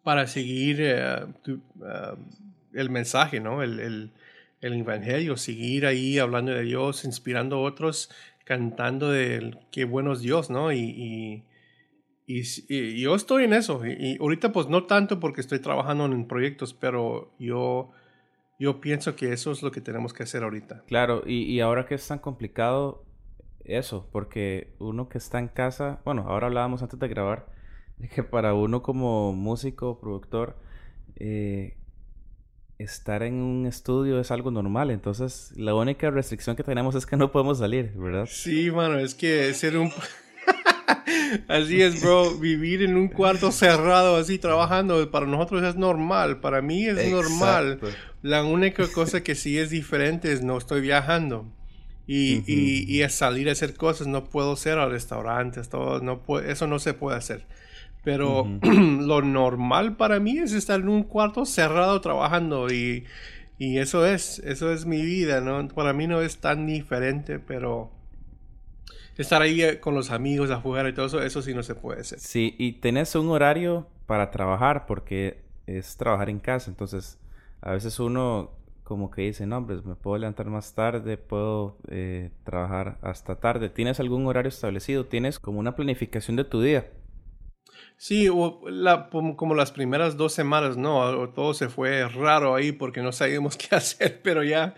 para 0.03 0.27
seguir 0.27 0.77
eh, 0.81 1.25
eh, 1.47 2.15
el 2.73 2.89
mensaje, 2.89 3.39
¿no? 3.39 3.63
el 3.63 4.11
el 4.65 4.73
Evangelio, 4.73 5.37
seguir 5.37 5.85
ahí 5.85 6.17
hablando 6.17 6.51
de 6.51 6.63
Dios, 6.63 7.05
inspirando 7.05 7.57
a 7.57 7.61
otros, 7.61 8.09
cantando 8.45 9.11
de 9.11 9.55
qué 9.71 9.85
bueno 9.85 10.13
es 10.13 10.21
Dios, 10.21 10.49
¿no? 10.49 10.73
Y, 10.73 11.43
yo 12.27 13.15
estoy 13.15 13.43
en 13.43 13.53
eso. 13.53 13.81
Y, 13.85 14.17
ahorita 14.19 14.51
pues 14.51 14.67
no 14.67 14.85
tanto 14.85 15.19
porque 15.19 15.41
estoy 15.41 15.59
trabajando 15.59 16.05
en 16.05 16.27
proyectos, 16.27 16.73
pero 16.73 17.33
yo, 17.39 17.91
yo 18.59 18.81
pienso 18.81 19.15
que 19.15 19.31
eso 19.33 19.51
es 19.51 19.61
lo 19.61 19.71
que 19.71 19.81
tenemos 19.81 20.13
que 20.13 20.23
hacer 20.23 20.43
ahorita. 20.43 20.83
Claro, 20.87 21.23
y, 21.25 21.59
ahora 21.59 21.85
que 21.85 21.95
es 21.95 22.07
tan 22.07 22.19
complicado 22.19 23.05
eso, 23.63 24.09
porque 24.11 24.73
uno 24.79 25.09
que 25.09 25.17
está 25.17 25.39
en 25.39 25.47
casa, 25.47 26.01
bueno, 26.05 26.25
ahora 26.27 26.47
hablábamos 26.47 26.81
antes 26.81 26.99
de 26.99 27.07
grabar, 27.07 27.47
de 27.97 28.09
que 28.09 28.23
para 28.23 28.53
uno 28.53 28.81
como 28.81 29.33
músico, 29.33 29.99
productor, 29.99 30.57
eh, 31.15 31.77
estar 32.77 33.23
en 33.23 33.35
un 33.35 33.65
estudio 33.65 34.19
es 34.19 34.31
algo 34.31 34.51
normal. 34.51 34.91
Entonces, 34.91 35.53
la 35.55 35.73
única 35.75 36.09
restricción 36.09 36.55
que 36.55 36.63
tenemos 36.63 36.95
es 36.95 37.05
que 37.05 37.17
no 37.17 37.31
podemos 37.31 37.59
salir, 37.59 37.93
¿verdad? 37.95 38.25
Sí, 38.29 38.71
mano, 38.71 38.99
es 38.99 39.15
que 39.15 39.53
ser 39.53 39.77
un... 39.77 39.91
así 41.47 41.81
es, 41.81 42.01
bro. 42.01 42.35
Vivir 42.37 42.83
en 42.83 42.95
un 42.97 43.07
cuarto 43.07 43.51
cerrado, 43.51 44.17
así 44.17 44.37
trabajando, 44.37 45.09
para 45.11 45.25
nosotros 45.25 45.63
es 45.63 45.75
normal. 45.75 46.39
Para 46.39 46.61
mí 46.61 46.85
es 46.85 47.09
normal. 47.09 47.79
La 48.21 48.43
única 48.43 48.87
cosa 48.87 49.21
que 49.21 49.35
sí 49.35 49.57
es 49.57 49.69
diferente 49.69 50.31
es 50.31 50.43
no 50.43 50.57
estoy 50.57 50.81
viajando. 50.81 51.45
Y, 52.07 52.43
y, 52.45 53.01
es 53.01 53.15
salir 53.15 53.49
a 53.49 53.53
hacer 53.53 53.73
cosas. 53.75 54.07
No 54.07 54.25
puedo 54.25 54.55
ser 54.55 54.77
a 54.77 54.87
restaurantes, 54.87 55.69
todo. 55.69 56.01
No 56.01 56.21
eso 56.39 56.67
no 56.67 56.79
se 56.79 56.93
puede 56.93 57.17
hacer. 57.17 57.45
Pero 58.03 58.47
lo 58.61 59.21
normal 59.21 59.97
para 59.97 60.19
mí 60.19 60.37
es 60.37 60.53
estar 60.53 60.79
en 60.79 60.89
un 60.89 61.03
cuarto 61.03 61.45
cerrado 61.45 61.99
trabajando 62.01 62.71
y, 62.71 63.05
y, 63.57 63.79
eso 63.79 64.05
es, 64.05 64.39
eso 64.45 64.71
es 64.71 64.85
mi 64.85 65.01
vida, 65.01 65.41
¿no? 65.41 65.67
Para 65.69 65.93
mí 65.93 66.05
no 66.05 66.21
es 66.21 66.37
tan 66.37 66.67
diferente, 66.67 67.39
pero 67.39 67.89
estar 69.21 69.41
ahí 69.41 69.61
eh, 69.61 69.79
con 69.79 69.95
los 69.95 70.11
amigos 70.11 70.51
a 70.51 70.59
jugar 70.61 70.87
y 70.87 70.93
todo 70.93 71.05
eso, 71.05 71.21
eso 71.21 71.41
sí 71.41 71.53
no 71.53 71.63
se 71.63 71.75
puede 71.75 72.01
hacer. 72.01 72.19
Sí, 72.19 72.55
y 72.57 72.73
tenés 72.73 73.15
un 73.15 73.29
horario 73.29 73.87
para 74.05 74.31
trabajar 74.31 74.85
porque 74.85 75.43
es 75.67 75.97
trabajar 75.97 76.29
en 76.29 76.39
casa, 76.39 76.69
entonces 76.69 77.19
a 77.61 77.71
veces 77.71 77.99
uno 77.99 78.51
como 78.83 79.09
que 79.09 79.23
dice, 79.23 79.47
no, 79.47 79.65
pues 79.65 79.83
me 79.83 79.95
puedo 79.95 80.17
levantar 80.19 80.45
más 80.45 80.75
tarde, 80.75 81.17
puedo 81.17 81.79
eh, 81.89 82.29
trabajar 82.43 82.99
hasta 83.01 83.39
tarde. 83.39 83.69
¿Tienes 83.69 83.99
algún 83.99 84.27
horario 84.27 84.49
establecido? 84.49 85.07
¿Tienes 85.07 85.39
como 85.39 85.59
una 85.59 85.75
planificación 85.75 86.35
de 86.35 86.43
tu 86.43 86.61
día? 86.61 86.91
Sí, 87.97 88.29
la, 88.67 89.09
como 89.09 89.55
las 89.55 89.71
primeras 89.71 90.17
dos 90.17 90.33
semanas, 90.33 90.77
no, 90.77 91.29
todo 91.29 91.55
se 91.55 91.67
fue 91.67 92.07
raro 92.07 92.53
ahí 92.53 92.71
porque 92.71 93.01
no 93.01 93.11
sabíamos 93.11 93.57
qué 93.57 93.75
hacer, 93.75 94.21
pero 94.21 94.43
ya 94.43 94.75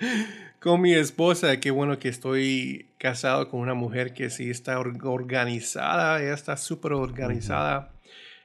con 0.59 0.81
mi 0.81 0.93
esposa, 0.93 1.59
qué 1.59 1.71
bueno 1.71 1.99
que 1.99 2.09
estoy 2.09 2.87
casado 2.97 3.49
con 3.49 3.59
una 3.59 3.73
mujer 3.73 4.13
que 4.13 4.29
sí 4.29 4.49
está 4.49 4.79
organizada, 4.79 6.21
ella 6.21 6.33
está 6.33 6.57
súper 6.57 6.93
organizada. 6.93 7.91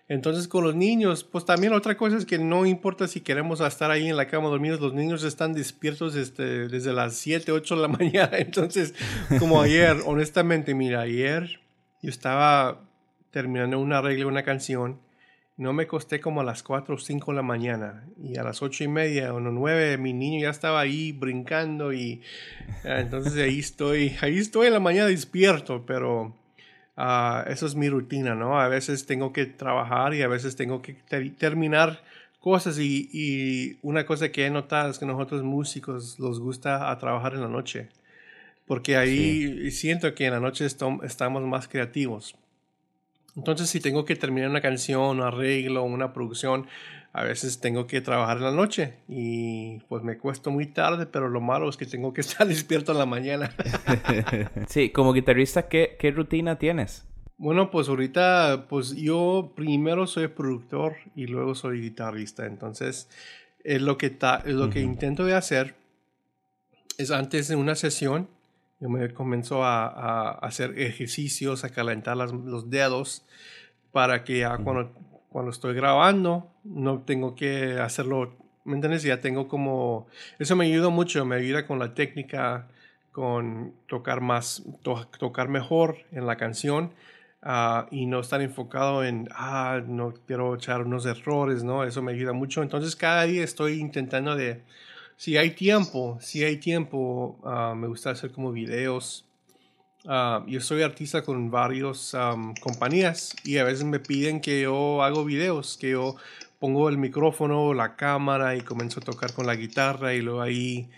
Entonces 0.09 0.47
con 0.47 0.65
los 0.65 0.75
niños, 0.75 1.25
pues 1.25 1.47
también 1.47 1.73
otra 1.73 1.97
cosa 1.97 2.19
es 2.19 2.27
que 2.27 2.39
no 2.39 2.67
importa 2.67 3.09
si 3.09 3.21
queremos 3.21 3.61
estar 3.61 3.91
ahí 3.91 4.09
en 4.09 4.17
la 4.17 4.27
cama 4.27 4.49
dormidos, 4.49 4.81
los 4.81 4.93
niños 4.93 5.25
están 5.25 5.55
despiertos 5.55 6.13
desde, 6.13 6.69
desde 6.69 6.93
las 6.93 7.15
7, 7.15 7.51
8 7.51 7.77
de 7.77 7.81
la 7.81 7.89
mañana. 7.89 8.39
Entonces, 8.39 8.95
como 9.39 9.63
ayer, 9.63 9.97
honestamente, 10.05 10.75
mira, 10.75 11.01
ayer 11.01 11.61
yo 12.03 12.11
estaba 12.11 12.83
terminando 13.31 13.79
una 13.79 14.03
regla, 14.03 14.27
una 14.27 14.43
canción 14.43 14.99
no 15.57 15.73
me 15.73 15.87
costé 15.87 16.21
como 16.21 16.41
a 16.41 16.45
las 16.45 16.63
4 16.63 16.95
o 16.95 16.99
5 16.99 17.33
de 17.33 17.37
la 17.37 17.43
mañana 17.43 18.07
y 18.23 18.37
a 18.37 18.43
las 18.43 18.63
8 18.63 18.85
y 18.85 18.89
media 18.89 19.35
o 19.35 19.41
9 19.41 19.99
mi 19.99 20.13
niño 20.13 20.41
ya 20.41 20.51
estaba 20.51 20.81
ahí 20.81 21.13
brincando 21.13 21.93
y 21.93 22.23
ah, 22.85 23.01
entonces 23.01 23.35
ahí 23.37 23.59
estoy, 23.59 24.17
ahí 24.21 24.39
estoy 24.39 24.69
en 24.69 24.73
la 24.73 24.81
mañana 24.81 25.09
despierto, 25.09 25.85
pero 25.87 26.35
uh, 26.97 27.49
eso 27.49 27.67
es 27.67 27.75
mi 27.75 27.89
rutina, 27.89 28.35
¿no? 28.35 28.61
A 28.61 28.69
veces 28.69 29.07
tengo 29.07 29.33
que 29.33 29.47
trabajar 29.47 30.15
y 30.15 30.23
a 30.23 30.29
veces 30.29 30.57
tengo 30.57 30.81
que 30.81 30.95
terminar 31.39 32.03
cosas 32.41 32.79
y, 32.79 33.09
y, 33.13 33.79
una 33.83 34.05
cosa 34.05 34.33
que 34.33 34.47
he 34.47 34.51
notado 34.51 34.91
es 34.91 34.99
que 34.99 35.07
nosotros 35.07 35.43
músicos 35.43 36.19
nos 36.19 36.41
gusta 36.41 36.91
a 36.91 36.99
trabajar 36.99 37.35
en 37.35 37.43
la 37.43 37.49
noche, 37.49 37.89
porque 38.67 38.97
ahí 38.97 39.71
siento 39.71 40.15
que 40.15 40.27
en 40.27 40.33
la 40.33 40.41
noche 40.41 40.67
estamos 40.67 41.43
más 41.45 41.69
creativos. 41.69 42.35
Entonces, 43.37 43.71
si 43.71 43.81
tengo 43.81 44.05
que 44.05 44.17
terminar 44.17 44.51
una 44.51 44.61
canción, 44.61 45.19
un 45.19 45.23
arreglo, 45.23 45.85
una 45.85 46.13
producción, 46.13 46.67
a 47.15 47.25
veces 47.25 47.61
tengo 47.61 47.87
que 47.87 48.01
trabajar 48.01 48.39
en 48.39 48.45
la 48.45 48.53
noche 48.53 48.95
y 49.09 49.79
pues 49.89 50.03
me 50.03 50.17
cuesto 50.19 50.51
muy 50.51 50.67
tarde, 50.67 51.07
pero 51.07 51.29
lo 51.29 51.41
malo 51.41 51.69
es 51.69 51.77
que 51.77 51.87
tengo 51.87 52.13
que 52.13 52.21
estar 52.23 52.47
despierto 52.47 52.93
en 52.93 52.99
la 52.99 53.07
mañana. 53.07 53.55
sí, 54.69 54.91
como 54.91 55.13
guitarrista, 55.13 55.69
¿qué, 55.69 55.97
¿qué, 55.99 56.11
rutina 56.11 56.59
tienes? 56.59 57.07
Bueno, 57.39 57.71
pues 57.71 57.89
ahorita, 57.89 58.67
pues 58.69 58.95
yo 58.95 59.53
primero 59.57 60.07
soy 60.07 60.29
productor 60.29 60.97
y 61.17 61.27
luego 61.27 61.55
soy 61.55 61.81
guitarrista. 61.81 62.47
Entonces, 62.47 63.09
es 63.65 63.83
lo 63.83 63.99
que, 63.99 64.17
lo 64.45 64.71
que 64.71 64.81
intento 64.81 65.25
de 65.25 65.35
hacer 65.35 65.75
es 66.99 67.11
antes 67.11 67.49
de 67.49 67.57
una 67.57 67.75
sesión, 67.75 68.29
me 68.89 69.13
comienzo 69.13 69.65
a, 69.65 70.31
hacer 70.33 70.79
ejercicios, 70.79 71.65
a 71.65 71.71
calentar 71.71 72.17
los 72.17 72.71
dedos 72.71 73.25
para 73.93 74.25
que 74.25 74.39
ya 74.41 74.57
cuando, 74.59 74.93
cuando 75.29 75.51
estoy 75.51 75.75
grabando 75.75 76.51
no 76.65 77.01
tengo 77.01 77.35
que 77.35 77.79
hacerlo, 77.79 78.37
¿me 78.65 78.75
entiendes? 78.75 79.03
Ya 79.03 79.21
tengo 79.21 79.49
como, 79.49 80.07
eso 80.39 80.57
me 80.57 80.67
ayuda 80.67 80.89
mucho, 80.89 81.25
me 81.25 81.37
ayuda 81.37 81.67
con 81.67 81.79
la 81.79 81.95
técnica, 81.95 82.69
con 83.13 83.75
tocar 83.87 84.21
más, 84.21 84.63
tocar 84.83 85.49
mejor 85.49 85.99
en 86.13 86.27
la 86.27 86.37
canción. 86.37 86.93
Ah, 87.45 87.89
y 87.91 88.07
no 88.07 88.21
estar 88.21 88.41
enfocado 88.41 89.03
en, 89.03 89.29
ah, 89.35 89.81
no 89.85 90.15
quiero 90.29 90.55
echar 90.55 90.83
unos 90.83 91.05
errores, 91.07 91.65
¿no? 91.65 91.83
Eso 91.83 92.01
me 92.01 92.13
ayuda 92.13 92.33
mucho. 92.33 92.63
Entonces 92.63 92.95
cada 92.95 93.25
día 93.25 93.43
estoy 93.43 93.81
intentando 93.81 94.37
de 94.37 94.63
si 95.17 95.37
hay 95.37 95.51
tiempo, 95.51 96.19
si 96.21 96.45
hay 96.45 96.57
tiempo, 96.57 97.39
ah, 97.45 97.75
me 97.77 97.87
gusta 97.87 98.11
hacer 98.11 98.33
como 98.33 98.53
videos. 98.53 99.25
Uh, 100.05 100.45
yo 100.49 100.61
soy 100.61 100.83
artista 100.83 101.23
con 101.23 101.51
varias 101.51 102.13
compañías 102.61 103.37
y 103.45 103.59
a 103.59 103.65
veces 103.65 103.85
me 103.85 104.01
piden 104.01 104.41
que 104.41 104.63
yo 104.63 105.01
hago 105.01 105.25
videos, 105.25 105.77
que 105.77 105.91
yo 105.91 106.17
pongo 106.59 106.89
el 106.89 106.99
micrófono, 106.99 107.73
la 107.73 107.95
cámara 107.95 108.57
y 108.57 108.63
comienzo 108.63 109.01
a 109.01 109.05
tocar 109.05 109.33
con 109.33 109.47
la 109.47 109.55
guitarra 109.55 110.15
y 110.15 110.23
luego 110.23 110.43
ahí 110.43 110.89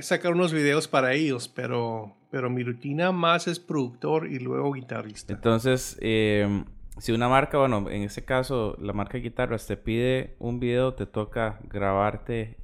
sacar 0.00 0.32
unos 0.32 0.52
videos 0.52 0.88
para 0.88 1.14
ellos, 1.14 1.48
pero, 1.48 2.14
pero 2.30 2.50
mi 2.50 2.62
rutina 2.62 3.12
más 3.12 3.48
es 3.48 3.58
productor 3.58 4.26
y 4.26 4.38
luego 4.38 4.72
guitarrista. 4.72 5.32
Entonces, 5.32 5.96
em, 6.00 6.64
si 6.98 7.12
una 7.12 7.28
marca, 7.28 7.58
bueno, 7.58 7.88
en 7.90 8.02
este 8.02 8.24
caso 8.24 8.76
la 8.80 8.92
marca 8.92 9.14
de 9.14 9.24
guitarras 9.24 9.66
te 9.66 9.76
pide 9.76 10.36
un 10.38 10.60
video, 10.60 10.94
te 10.94 11.06
toca 11.06 11.60
grabarte 11.64 12.59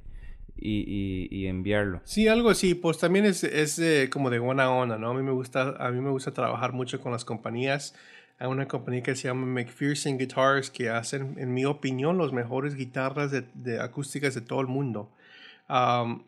y, 0.59 1.45
enviarlo. 1.47 2.01
Sí, 2.03 2.27
algo 2.27 2.49
así, 2.49 2.75
pues 2.75 2.97
también 2.97 3.25
es, 3.25 3.43
es 3.43 3.79
eh, 3.79 4.09
como 4.11 4.29
de 4.29 4.39
buena 4.39 4.69
onda, 4.69 4.97
¿no? 4.97 5.11
A 5.11 5.13
mí, 5.13 5.23
me 5.23 5.31
gusta, 5.31 5.75
a 5.79 5.91
mí 5.91 6.01
me 6.01 6.09
gusta 6.09 6.31
trabajar 6.31 6.73
mucho 6.73 6.99
con 6.99 7.11
las 7.11 7.25
compañías. 7.25 7.95
Hay 8.39 8.47
una 8.47 8.67
compañía 8.67 9.01
que 9.01 9.15
se 9.15 9.27
llama 9.27 9.47
McPherson 9.47 10.17
Guitars 10.17 10.69
que 10.69 10.89
hacen, 10.89 11.35
en 11.37 11.53
mi 11.53 11.65
opinión, 11.65 12.17
las 12.17 12.31
mejores 12.31 12.75
guitarras 12.75 13.31
de, 13.31 13.79
acústicas 13.79 14.35
de 14.35 14.41
todo 14.41 14.61
el 14.61 14.67
mundo. 14.67 15.09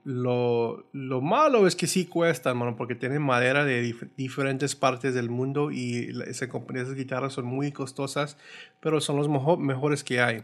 lo, 0.03 0.85
lo, 0.91 1.21
malo 1.21 1.67
es 1.67 1.75
que 1.75 1.85
sí 1.85 2.05
cuestan, 2.05 2.57
mano, 2.57 2.75
porque 2.75 2.95
tienen 2.95 3.21
madera 3.21 3.63
de 3.63 3.95
diferentes 4.17 4.75
partes 4.75 5.13
del 5.13 5.29
mundo 5.29 5.71
y 5.71 6.09
esa 6.27 6.49
compañía, 6.49 6.83
esas 6.83 6.95
guitarras 6.95 7.33
son 7.33 7.45
muy 7.45 7.71
costosas, 7.71 8.37
pero 8.79 9.01
son 9.01 9.17
los 9.17 9.29
mejores 9.59 10.03
que 10.03 10.19
hay. 10.19 10.43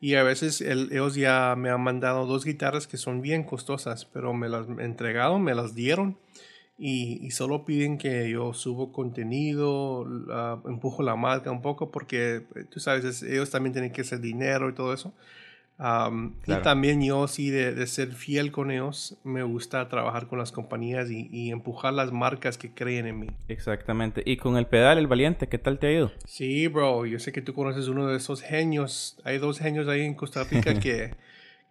Y 0.00 0.14
a 0.14 0.22
veces 0.22 0.62
ellos 0.62 1.14
ya 1.14 1.54
me 1.56 1.68
han 1.68 1.82
mandado 1.82 2.26
dos 2.26 2.44
guitarras 2.44 2.86
que 2.86 2.96
son 2.96 3.20
bien 3.20 3.44
costosas, 3.44 4.06
pero 4.06 4.32
me 4.32 4.48
las 4.48 4.66
han 4.66 4.80
entregado, 4.80 5.38
me 5.38 5.54
las 5.54 5.74
dieron. 5.74 6.16
Y, 6.78 7.30
solo 7.32 7.66
piden 7.66 7.98
que 7.98 8.30
yo 8.30 8.54
subo 8.54 8.90
contenido, 8.90 10.06
empujo 10.66 11.02
la 11.02 11.14
marca 11.14 11.50
un 11.50 11.60
poco, 11.60 11.90
porque 11.90 12.46
eh, 12.56 12.64
tú 12.70 12.80
sabes, 12.80 13.22
ellos 13.22 13.50
también 13.50 13.74
tienen 13.74 13.92
que 13.92 14.00
hacer 14.00 14.20
dinero 14.20 14.70
y 14.70 14.74
todo 14.74 14.94
eso. 14.94 15.12
Y 16.46 16.54
también 16.56 17.02
yo 17.02 17.26
sí 17.26 17.48
de, 17.48 17.86
ser 17.86 18.12
fiel 18.12 18.52
con 18.52 18.70
ellos, 18.70 19.16
me 19.24 19.42
gusta 19.42 19.88
trabajar 19.88 20.26
con 20.26 20.38
las 20.38 20.52
compañías 20.52 21.10
y, 21.10 21.50
empujar 21.50 21.94
las 21.94 22.12
marcas 22.12 22.58
que 22.58 22.70
creen 22.70 23.06
en 23.06 23.18
mí. 23.18 23.26
Exactamente. 23.48 24.22
Y 24.26 24.36
con 24.36 24.56
el 24.56 24.66
pedal, 24.66 24.98
el 24.98 25.06
valiente, 25.06 25.48
¿qué 25.48 25.58
tal 25.58 25.78
te 25.78 25.86
ha 25.86 25.92
ido? 25.92 26.12
Sí, 26.26 26.66
bro, 26.66 27.06
yo 27.06 27.18
sé 27.18 27.32
que 27.32 27.40
tú 27.40 27.54
conoces 27.54 27.88
uno 27.88 28.06
de 28.06 28.18
esos 28.18 28.42
genios. 28.42 29.18
Hay 29.24 29.38
dos 29.38 29.58
genios 29.58 29.88
ahí 29.88 30.02
en 30.02 30.14
Costa 30.14 30.44
Rica 30.44 30.74
que, 30.80 31.14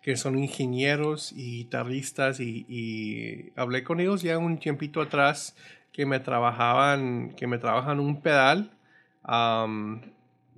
que 0.02 0.18
son 0.18 0.40
ingenieros 0.40 1.32
y 1.32 1.58
guitarristas 1.58 2.40
y, 2.40 3.52
hablé 3.56 3.84
con 3.84 4.00
ellos 4.00 4.24
ya 4.24 4.40
un 4.40 4.58
tiempito 4.58 5.02
atrás 5.02 5.56
que 5.94 6.08
me 6.08 6.20
trabajaban, 6.20 7.36
que 7.38 7.46
me 7.46 7.60
trabajan 7.60 8.00
un 8.00 8.22
pedal 8.22 8.72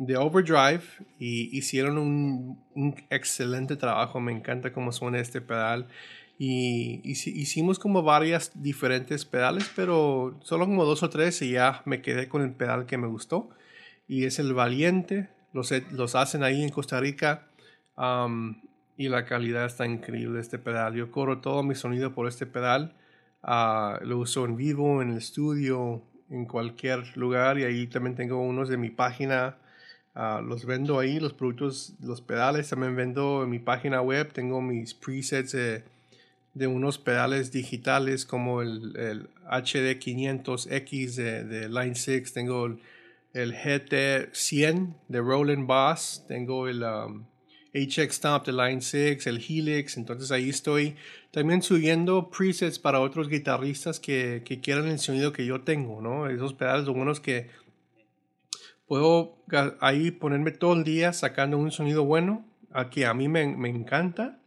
de 0.05 0.17
Overdrive 0.17 0.81
y 1.19 1.55
hicieron 1.55 1.97
un, 1.99 2.57
excelente 3.11 3.75
trabajo. 3.75 4.19
Me 4.19 4.31
encanta 4.31 4.73
cómo 4.73 4.91
suena 4.91 5.19
este 5.19 5.41
pedal. 5.41 5.87
Y, 6.39 7.01
hicimos 7.03 7.77
como 7.77 8.01
varias 8.01 8.51
diferentes 8.55 9.25
pedales, 9.25 9.71
pero 9.75 10.39
solo 10.41 10.65
como 10.65 10.85
dos 10.85 11.03
o 11.03 11.09
tres 11.11 11.41
y 11.43 11.51
ya 11.51 11.83
me 11.85 12.01
quedé 12.01 12.27
con 12.27 12.41
el 12.41 12.51
pedal 12.51 12.87
que 12.87 12.97
me 12.97 13.07
gustó. 13.07 13.49
Y 14.07 14.25
es 14.25 14.39
el 14.39 14.53
Valiente. 14.53 15.29
Los, 15.53 15.71
los 15.91 16.15
hacen 16.15 16.43
ahí 16.43 16.63
en 16.63 16.69
Costa 16.69 16.99
Rica. 16.99 17.47
y 18.97 19.07
la 19.07 19.25
calidad 19.25 19.65
está 19.65 19.85
increíble 19.85 20.39
este 20.39 20.57
pedal. 20.57 20.95
Yo 20.95 21.11
corro 21.11 21.41
todo 21.41 21.61
mi 21.61 21.75
sonido 21.75 22.13
por 22.13 22.27
este 22.27 22.47
pedal. 22.47 22.95
Ah, 23.43 23.99
lo 24.01 24.17
uso 24.17 24.45
en 24.45 24.55
vivo, 24.55 25.01
en 25.01 25.11
el 25.11 25.17
estudio, 25.17 26.01
en 26.31 26.45
cualquier 26.45 27.15
lugar. 27.17 27.59
Y 27.59 27.65
ahí 27.65 27.85
también 27.85 28.15
tengo 28.15 28.41
unos 28.41 28.67
de 28.67 28.77
mi 28.77 28.89
página 28.89 29.57
Ah, 30.13 30.41
los 30.45 30.65
vendo 30.65 30.99
ahí, 30.99 31.19
los 31.19 31.33
productos, 31.33 31.93
los 32.01 32.21
pedales. 32.21 32.69
También 32.69 32.95
vendo 32.95 33.43
en 33.43 33.49
mi 33.49 33.59
página 33.59 34.01
web. 34.01 34.31
Tengo 34.33 34.61
mis 34.61 34.93
presets 34.93 35.53
de, 35.53 36.67
unos 36.67 36.97
pedales 36.97 37.51
digitales 37.51 38.25
como 38.25 38.61
el, 38.61 38.95
el 38.97 39.29
HD500X 39.45 41.15
de, 41.15 41.69
Line 41.69 41.95
6. 41.95 42.33
Tengo 42.33 42.65
el, 43.33 43.53
GT100 43.53 44.95
de 45.07 45.19
Roland 45.19 45.65
Boss. 45.65 46.25
Tengo 46.27 46.67
el 46.67 46.83
HX 47.73 47.97
um, 47.97 48.11
Stomp 48.11 48.45
de 48.45 48.51
Line 48.51 48.81
6, 48.81 49.27
el 49.27 49.37
Helix. 49.37 49.95
Entonces 49.95 50.29
ahí 50.31 50.49
estoy 50.49 50.97
también 51.31 51.61
subiendo 51.61 52.29
presets 52.29 52.79
para 52.79 52.99
otros 52.99 53.29
guitarristas 53.29 54.01
que, 54.01 54.43
quieran 54.61 54.89
el 54.89 54.99
sonido 54.99 55.31
que 55.31 55.45
yo 55.45 55.61
tengo, 55.61 56.01
¿no? 56.01 56.29
Esos 56.29 56.53
pedales 56.53 56.85
son 56.85 56.99
unos 56.99 57.21
que 57.21 57.47
puedo 58.91 59.37
ahí 59.79 60.11
ponerme 60.11 60.51
todo 60.51 60.73
el 60.73 60.83
día 60.83 61.13
sacando 61.13 61.57
un 61.57 61.71
sonido 61.71 62.03
bueno, 62.03 62.43
a 62.73 62.89
que 62.89 63.05
a 63.05 63.13
mí 63.13 63.29
me, 63.29 63.43
encanta. 63.69 64.37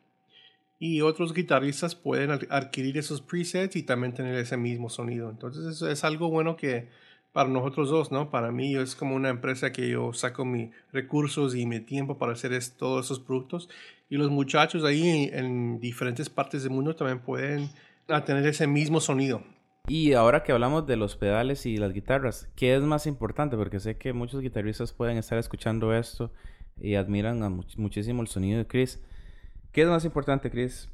Y 0.79 1.01
otros 1.01 1.33
guitarristas 1.33 1.95
pueden 1.95 2.31
adquirir 2.31 2.99
esos 2.99 3.23
presets 3.23 3.75
y 3.75 3.85
también 3.85 4.13
tener 4.13 4.35
ese 4.35 4.59
mismo 4.59 4.91
sonido. 4.91 5.31
Entonces 5.31 5.65
eso 5.65 5.89
es 5.89 6.05
algo 6.05 6.29
bueno 6.29 6.59
que 6.59 6.91
para 7.33 7.49
nosotros 7.49 7.89
dos, 7.89 8.13
¿no? 8.13 8.31
Para 8.31 8.53
mí 8.53 8.77
es 8.77 8.95
como 8.95 9.17
una 9.17 9.31
empresa 9.31 9.73
que 9.73 9.89
yo 9.89 10.13
saco 10.13 10.45
mis 10.45 10.69
recursos 10.93 11.55
y 11.55 11.65
mi 11.65 11.81
tiempo 11.81 12.19
para 12.19 12.35
hacer 12.35 12.53
todos 12.77 13.07
esos 13.07 13.21
productos. 13.21 13.71
Y 14.11 14.19
los 14.19 14.31
muchachos 14.31 14.85
ahí 14.85 15.31
en 15.33 15.81
diferentes 15.81 16.29
partes 16.29 16.65
del 16.65 16.73
mundo 16.73 16.95
también 16.95 17.21
pueden 17.21 17.71
tener 18.27 18.47
ese 18.47 18.67
mismo 18.67 19.01
sonido. 19.01 19.43
Y 19.87 20.15
ahora 20.15 20.43
que 20.43 20.53
hablamos 20.53 20.87
de 20.87 20.97
los 20.97 21.15
pedales 21.17 21.67
y 21.67 21.77
las 21.77 21.93
guitarras, 21.93 22.49
¿qué 22.57 22.75
es 22.75 22.81
más 22.81 23.07
importante? 23.07 23.57
Porque 23.57 23.81
sé 23.81 23.99
que 23.99 24.15
muchos 24.15 24.41
guitarristas 24.41 24.95
pueden 24.95 25.19
estar 25.19 25.37
escuchando 25.37 25.95
esto 25.95 26.33
y 26.81 26.95
admiran 26.95 27.65
muchísimo 27.77 28.23
el 28.23 28.29
sonido 28.29 28.59
de 28.59 28.67
Chris. 28.67 29.03
¿Qué 29.73 29.83
es 29.83 29.89
más 29.89 30.07
importante, 30.07 30.51
Chris? 30.51 30.89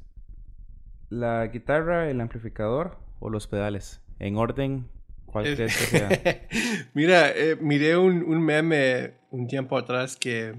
¿La 1.09 1.47
guitarra, 1.47 2.09
el 2.09 2.19
amplificador 2.19 2.97
o 3.21 3.29
los 3.29 3.47
pedales? 3.47 4.01
En 4.19 4.35
orden, 4.35 4.89
¿cuál 5.25 5.55
crees 5.55 5.77
que 5.77 5.85
sea? 5.85 6.09
Mira, 6.93 7.29
eh, 7.29 7.57
miré 7.61 7.95
un, 7.95 8.23
un, 8.23 8.43
meme 8.43 9.13
un 9.29 9.47
tiempo 9.47 9.77
atrás 9.77 10.17
que 10.17 10.53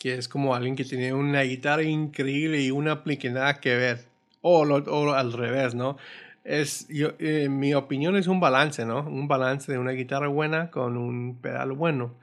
que 0.00 0.16
es 0.16 0.28
como 0.28 0.54
alguien 0.54 0.76
que 0.76 0.84
tiene 0.84 1.14
una 1.14 1.40
guitarra 1.42 1.82
increíble 1.82 2.60
y 2.60 2.70
una 2.70 2.92
ampli 2.92 3.16
que 3.16 3.30
nada 3.30 3.58
que 3.60 3.74
ver. 3.74 4.08
O, 4.42 4.60
o 4.60 5.12
al 5.14 5.32
revés, 5.32 5.74
¿no? 5.74 5.96
Es, 6.44 6.86
yo, 6.88 7.12
eh, 7.18 7.48
mi 7.48 7.74
opinión 7.74 8.16
es 8.16 8.26
un 8.26 8.38
balance, 8.38 8.84
¿no? 8.84 9.00
Un 9.00 9.28
balance 9.28 9.72
de 9.72 9.78
una 9.78 9.92
guitarra 9.92 10.28
buena 10.28 10.70
con 10.70 10.96
un 10.96 11.38
pedal 11.40 11.72
bueno. 11.72 12.14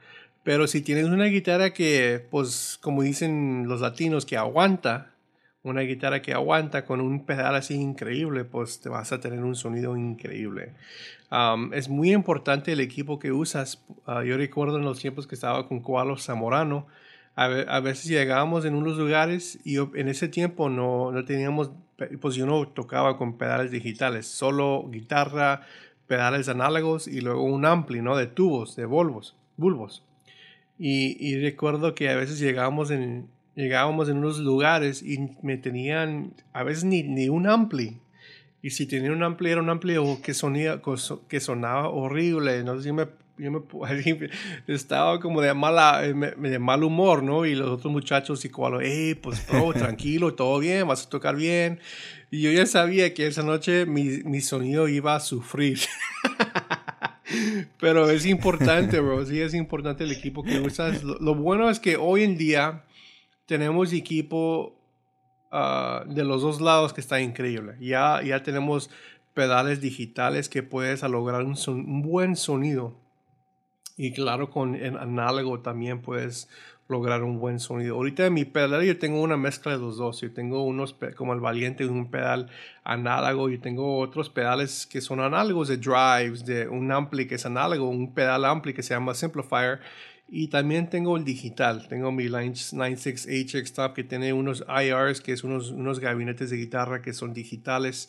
Pero 0.44 0.66
si 0.66 0.82
tienes 0.82 1.06
una 1.06 1.26
guitarra 1.26 1.72
que, 1.72 2.24
pues, 2.30 2.78
como 2.80 3.02
dicen 3.02 3.66
los 3.68 3.80
latinos, 3.80 4.26
que 4.26 4.36
aguanta, 4.36 5.12
una 5.62 5.82
guitarra 5.82 6.22
que 6.22 6.32
aguanta 6.32 6.84
con 6.84 7.00
un 7.00 7.24
pedal 7.24 7.54
así 7.54 7.74
increíble, 7.74 8.44
pues 8.44 8.80
te 8.80 8.88
vas 8.88 9.12
a 9.12 9.20
tener 9.20 9.40
un 9.44 9.54
sonido 9.54 9.96
increíble. 9.96 10.72
es 11.72 11.88
muy 11.88 12.12
importante 12.12 12.72
el 12.72 12.80
equipo 12.80 13.18
que 13.18 13.32
usas. 13.32 13.84
Ah, 14.06 14.24
yo 14.24 14.36
recuerdo 14.36 14.78
en 14.78 14.84
los 14.84 14.98
tiempos 14.98 15.26
que 15.26 15.34
estaba 15.34 15.68
con 15.68 15.80
Koalo 15.80 16.16
Zamorano, 16.16 16.86
a, 17.34 17.80
veces 17.80 18.04
llegábamos 18.04 18.66
en 18.66 18.74
unos 18.74 18.98
lugares 18.98 19.58
y 19.64 19.78
en 19.78 20.08
ese 20.08 20.28
tiempo 20.28 20.68
no, 20.68 21.12
no 21.12 21.24
teníamos, 21.24 21.70
pues 22.20 22.34
yo 22.34 22.46
no 22.46 22.66
tocaba 22.68 23.16
con 23.16 23.38
pedales 23.38 23.70
digitales, 23.70 24.26
solo 24.26 24.88
guitarra, 24.90 25.66
pedales 26.06 26.48
análogos 26.48 27.08
y 27.08 27.20
luego 27.20 27.42
un 27.44 27.64
ampli, 27.64 28.02
¿no? 28.02 28.16
De 28.16 28.26
tubos, 28.26 28.76
de 28.76 28.84
bulbos. 28.84 29.36
bulbos. 29.56 30.02
Y, 30.78 31.16
y 31.20 31.40
recuerdo 31.40 31.94
que 31.94 32.08
a 32.08 32.16
veces 32.16 32.38
llegábamos 32.38 32.90
en, 32.90 33.28
llegábamos 33.54 34.08
en 34.08 34.18
unos 34.18 34.38
lugares 34.38 35.02
y 35.02 35.36
me 35.42 35.56
tenían 35.56 36.34
a 36.52 36.62
veces 36.62 36.84
ni, 36.84 37.02
ni 37.02 37.28
un 37.28 37.46
ampli. 37.46 37.98
Y 38.62 38.70
si 38.70 38.86
tenía 38.86 39.12
un 39.12 39.22
ampli, 39.22 39.50
era 39.50 39.60
un 39.60 39.70
ampli 39.70 39.96
que, 40.22 40.34
sonía, 40.34 40.80
que 41.28 41.40
sonaba 41.40 41.88
horrible. 41.88 42.62
No 42.62 42.76
sé 42.76 42.84
si 42.84 42.92
me, 42.92 43.06
yo 43.38 43.50
me, 43.50 43.60
estaba 44.74 45.20
como 45.20 45.40
de, 45.40 45.52
mala, 45.54 46.04
eh, 46.04 46.14
de 46.14 46.58
mal 46.58 46.84
humor, 46.84 47.22
¿no? 47.22 47.46
Y 47.46 47.54
los 47.54 47.68
otros 47.68 47.92
muchachos, 47.92 48.44
y 48.44 48.50
cual, 48.50 48.78
hey, 48.82 49.14
pues, 49.14 49.46
bro, 49.46 49.72
tranquilo, 49.74 50.34
todo 50.34 50.58
bien, 50.58 50.86
vas 50.86 51.06
a 51.06 51.08
tocar 51.08 51.36
bien. 51.36 51.80
Y 52.30 52.42
yo 52.42 52.50
ya 52.50 52.66
sabía 52.66 53.12
que 53.14 53.26
esa 53.26 53.42
noche 53.42 53.86
mi, 53.86 54.04
mi 54.24 54.40
sonido 54.40 54.88
iba 54.88 55.14
a 55.14 55.20
sufrir. 55.20 55.78
Pero 57.80 58.10
es 58.10 58.26
importante, 58.26 59.00
bro. 59.00 59.24
Sí, 59.26 59.40
es 59.40 59.54
importante 59.54 60.04
el 60.04 60.12
equipo 60.12 60.42
que 60.42 60.60
usas. 60.60 61.02
lo 61.02 61.34
bueno 61.34 61.70
es 61.70 61.80
que 61.80 61.96
hoy 61.96 62.22
en 62.22 62.36
día 62.36 62.84
tenemos 63.46 63.92
equipo 63.92 64.78
ah, 65.50 66.04
de 66.06 66.24
los 66.24 66.42
dos 66.42 66.60
lados 66.60 66.92
que 66.92 67.00
está 67.00 67.20
increíble. 67.20 67.74
Ya, 67.80 68.22
ya 68.22 68.42
tenemos 68.42 68.90
pedales 69.34 69.80
digitales 69.80 70.48
que 70.48 70.62
puedes 70.62 71.02
lograr 71.02 71.42
un, 71.42 71.56
un 71.68 72.02
buen 72.02 72.36
sonido. 72.36 73.01
Y 73.96 74.12
claro, 74.12 74.50
con 74.50 74.74
el 74.74 74.96
análogo 74.96 75.60
también 75.60 76.00
puedes 76.00 76.48
lograr 76.88 77.22
un 77.22 77.38
buen 77.38 77.58
sonido. 77.58 77.96
Ahorita 77.96 78.26
en 78.26 78.34
mi 78.34 78.44
pedal 78.44 78.82
yo 78.84 78.98
tengo 78.98 79.20
una 79.20 79.36
mezcla 79.36 79.72
de 79.72 79.78
los 79.78 79.96
dos. 79.96 80.20
Yo 80.20 80.32
tengo 80.32 80.62
unos 80.64 80.94
como 81.16 81.32
el 81.32 81.40
Valiente, 81.40 81.86
un 81.86 82.10
pedal 82.10 82.50
análogo. 82.84 83.48
y 83.50 83.58
tengo 83.58 83.98
otros 83.98 84.28
pedales 84.28 84.86
que 84.86 85.00
son 85.00 85.20
análogos 85.20 85.68
de 85.68 85.76
drives, 85.76 86.44
de 86.44 86.68
un 86.68 86.92
ampli 86.92 87.26
que 87.26 87.36
es 87.36 87.46
análogo, 87.46 87.88
un 87.88 88.12
pedal 88.14 88.44
ampli 88.44 88.74
que 88.74 88.82
se 88.82 88.94
llama 88.94 89.14
Simplifier 89.14 89.80
y 90.34 90.48
también 90.48 90.88
tengo 90.88 91.18
el 91.18 91.24
digital, 91.24 91.86
tengo 91.88 92.10
mi 92.10 92.24
Line 92.24 92.54
96HX 92.54 93.74
Top 93.74 93.92
que 93.92 94.02
tiene 94.02 94.32
unos 94.32 94.64
IRs, 94.66 95.20
que 95.20 95.32
es 95.32 95.44
unos, 95.44 95.72
unos 95.72 96.00
gabinetes 96.00 96.48
de 96.48 96.56
guitarra 96.56 97.02
que 97.02 97.12
son 97.12 97.34
digitales, 97.34 98.08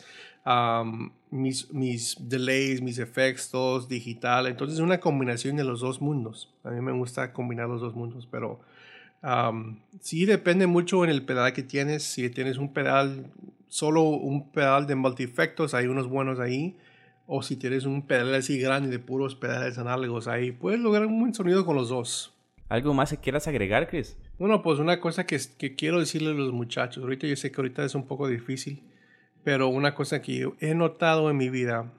mis, 1.31 1.71
mis 1.71 2.17
delays, 2.19 2.81
mis 2.81 2.99
efectos, 2.99 3.87
digital. 3.87 4.47
Entonces 4.47 4.75
es 4.75 4.83
una 4.83 4.99
combinación 4.99 5.55
de 5.55 5.63
los 5.63 5.81
dos 5.81 6.01
mundos. 6.01 6.53
A 6.63 6.71
mí 6.71 6.81
me 6.81 6.91
gusta 6.91 7.33
combinar 7.33 7.69
los 7.69 7.81
dos 7.81 7.95
mundos, 7.95 8.27
pero 8.29 8.59
um, 9.23 9.79
sí 10.01 10.25
depende 10.25 10.67
mucho 10.67 11.03
en 11.03 11.09
el 11.09 11.23
pedal 11.23 11.53
que 11.53 11.63
tienes. 11.63 12.03
Si 12.03 12.29
tienes 12.29 12.57
un 12.57 12.73
pedal, 12.73 13.25
solo 13.67 14.03
un 14.03 14.49
pedal 14.51 14.87
de 14.87 14.95
multi-efectos, 14.95 15.73
hay 15.73 15.87
unos 15.87 16.07
buenos 16.07 16.39
ahí 16.39 16.75
o 17.25 17.41
si 17.41 17.55
tienes 17.55 17.85
un 17.85 18.01
pedal 18.05 18.33
así 18.33 18.59
grande 18.59 18.89
de 18.89 18.99
puros 18.99 19.35
pedales 19.35 19.77
análogos 19.77 20.27
ahí, 20.27 20.51
puedes 20.51 20.79
lograr 20.79 21.05
un 21.05 21.19
buen 21.19 21.33
sonido 21.33 21.65
con 21.65 21.75
los 21.75 21.89
dos. 21.89 22.33
¿Algo 22.69 22.93
más 22.93 23.11
que 23.11 23.17
quieras 23.17 23.47
agregar, 23.47 23.87
Chris? 23.87 24.17
Bueno, 24.39 24.61
pues 24.61 24.79
una 24.79 24.99
cosa 24.99 25.25
que, 25.25 25.39
que 25.57 25.75
quiero 25.75 25.99
decirle 25.99 26.31
a 26.31 26.33
los 26.33 26.51
muchachos, 26.51 27.03
ahorita 27.03 27.27
yo 27.27 27.35
sé 27.35 27.51
que 27.51 27.61
ahorita 27.61 27.85
es 27.85 27.95
un 27.95 28.05
poco 28.05 28.27
difícil, 28.27 28.81
pero 29.43 29.67
una 29.67 29.93
cosa 29.95 30.21
que 30.21 30.49
he 30.59 30.73
notado 30.73 31.29
en 31.29 31.37
mi 31.37 31.49
vida 31.49 31.91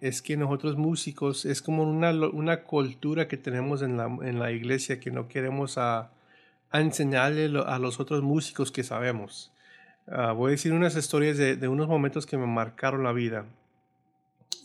es 0.00 0.20
que 0.20 0.36
nosotros 0.36 0.76
músicos 0.76 1.44
es 1.44 1.62
como 1.62 1.84
una, 1.84 2.10
una 2.10 2.64
cultura 2.64 3.28
que 3.28 3.36
tenemos 3.36 3.82
en 3.82 3.96
la, 3.96 4.06
en 4.06 4.40
la 4.40 4.50
iglesia 4.50 4.98
que 4.98 5.12
no 5.12 5.28
queremos 5.28 5.78
a, 5.78 6.10
enseñarle 6.72 7.50
a 7.64 7.78
los 7.78 8.00
otros 8.00 8.22
músicos 8.22 8.72
que 8.72 8.82
sabemos. 8.82 9.52
Uh, 10.06 10.34
voy 10.34 10.48
a 10.48 10.50
decir 10.52 10.72
unas 10.72 10.96
historias 10.96 11.36
de, 11.36 11.56
de, 11.56 11.68
unos 11.68 11.86
momentos 11.86 12.26
que 12.26 12.36
me 12.36 12.46
marcaron 12.46 13.04
la 13.04 13.12
vida. 13.12 13.44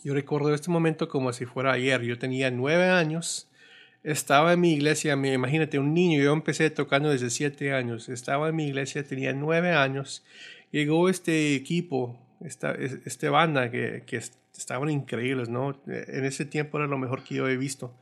Yo 0.02 0.12
recuerdo 0.12 0.52
este 0.52 0.70
momento 0.70 1.08
como 1.08 1.32
si 1.32 1.46
fuera 1.46 1.72
ayer. 1.72 2.02
Yo 2.02 2.18
tenía 2.18 2.50
nueve 2.50 2.88
años. 2.88 3.48
Estaba 4.02 4.52
en 4.52 4.60
mi 4.60 4.72
iglesia, 4.72 5.16
me, 5.16 5.32
imagínate, 5.32 5.78
un 5.78 5.94
niño. 5.94 6.22
Yo 6.22 6.32
empecé 6.32 6.68
tocando 6.70 7.10
desde 7.10 7.30
siete 7.30 7.72
años. 7.72 8.08
Estaba 8.08 8.48
en 8.48 8.56
mi 8.56 8.66
iglesia, 8.66 9.06
tenía 9.06 9.32
nueve 9.32 9.72
años. 9.72 10.24
Llegó 10.74 11.08
este 11.08 11.54
equipo, 11.54 12.18
esta, 12.40 12.72
este 12.72 13.28
banda 13.28 13.70
que, 13.70 14.02
estaban 14.58 14.90
increíbles, 14.90 15.48
¿no? 15.48 15.80
En 15.86 16.24
ese 16.24 16.46
tiempo 16.46 16.78
era 16.78 16.88
lo 16.88 16.98
mejor 16.98 17.22
que 17.22 17.36
yo 17.36 17.46
he 17.46 17.56
visto. 17.56 17.94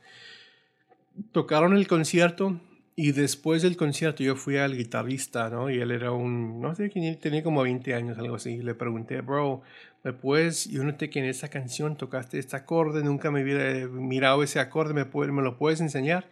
Tocaron 1.31 1.77
el 1.77 1.87
concierto 1.87 2.59
y 2.95 3.11
después 3.11 3.61
del 3.61 3.77
concierto 3.77 4.23
yo 4.23 4.35
fui 4.35 4.57
al 4.57 4.75
guitarrista, 4.75 5.51
¿no? 5.51 5.69
Y 5.69 5.81
él 5.81 5.91
era 5.91 6.13
un, 6.13 6.61
no 6.61 6.73
sé 6.73 6.89
quién, 6.89 7.19
tenía 7.19 7.43
como 7.43 7.61
20 7.61 7.93
años, 7.93 8.17
algo 8.17 8.37
así. 8.37 8.53
Y 8.53 8.63
le 8.63 8.73
pregunté, 8.73 9.21
bro, 9.21 9.61
¿me 10.03 10.11
puedes, 10.11 10.67
yo 10.67 10.83
noté 10.83 11.11
que 11.11 11.19
en 11.19 11.25
esa 11.25 11.49
canción 11.49 11.95
tocaste 11.95 12.39
este 12.39 12.55
acorde, 12.55 13.03
nunca 13.03 13.29
me 13.29 13.43
hubiera 13.43 13.87
mirado 13.87 14.41
ese 14.41 14.59
acorde, 14.59 14.95
¿me, 14.95 15.05
puede, 15.05 15.31
me 15.31 15.43
lo 15.43 15.59
puedes 15.59 15.79
enseñar? 15.79 16.27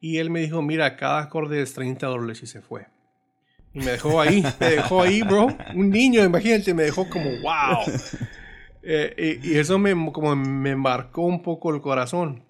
Y 0.00 0.16
él 0.16 0.28
me 0.30 0.40
dijo, 0.40 0.60
mira, 0.60 0.96
cada 0.96 1.20
acorde 1.20 1.62
es 1.62 1.72
30 1.74 2.04
dólares 2.04 2.42
y 2.42 2.48
se 2.48 2.62
fue. 2.62 2.88
Y 3.74 3.80
me 3.80 3.92
dejó 3.92 4.20
ahí, 4.20 4.42
me 4.60 4.70
dejó 4.70 5.02
ahí, 5.02 5.22
bro. 5.22 5.48
Un 5.74 5.90
niño, 5.90 6.24
imagínate, 6.24 6.74
me 6.74 6.84
dejó 6.84 7.08
como, 7.08 7.30
wow. 7.42 7.84
Eh, 8.90 9.38
y, 9.42 9.50
y, 9.50 9.58
eso 9.58 9.78
me, 9.78 9.90
como 10.12 10.34
me 10.34 10.74
marcó 10.74 11.22
un 11.22 11.42
poco 11.42 11.74
el 11.74 11.80
corazón 11.82 12.42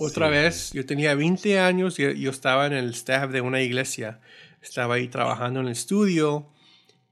otra 0.00 0.28
vez, 0.28 0.72
yo 0.72 0.86
tenía 0.86 1.14
20 1.16 1.58
años 1.58 1.98
y 1.98 2.20
yo 2.20 2.30
estaba 2.30 2.66
en 2.66 2.72
el 2.72 2.90
staff 2.90 3.30
de 3.32 3.40
una 3.40 3.60
iglesia. 3.60 4.20
Estaba 4.62 4.94
ahí 4.94 5.08
trabajando 5.08 5.58
en 5.60 5.66
el 5.66 5.72
estudio. 5.72 6.46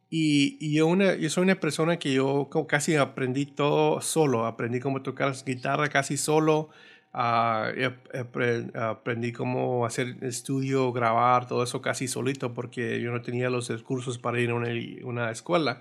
Y, 0.09 0.73
yo, 0.73 0.87
una, 0.87 1.17
yo 1.17 1.29
soy 1.29 1.43
una 1.43 1.59
persona 1.59 1.99
que 1.99 2.13
yo 2.13 2.49
casi 2.69 2.95
aprendí 2.95 3.45
todo 3.45 4.01
solo. 4.01 4.47
Aprendí 4.47 4.79
cómo 4.79 5.03
tocar 5.03 5.35
guitarra 5.45 5.89
casi 5.89 6.17
solo. 6.17 6.71
Uh, 7.15 8.79
aprendí 8.79 9.33
cómo 9.33 9.87
hacer 9.87 10.19
estudio, 10.23 10.93
grabar, 10.93 11.49
todo 11.49 11.63
eso 11.63 11.81
casi 11.81 12.09
solito 12.09 12.53
porque 12.53 13.01
yo 13.01 13.11
no 13.11 13.23
tenía 13.23 13.49
los 13.49 13.71
recursos 13.71 14.19
para 14.19 14.39
ir 14.39 14.51
a 14.51 14.55
una, 14.55 14.69
una 15.05 15.31
escuela. 15.31 15.81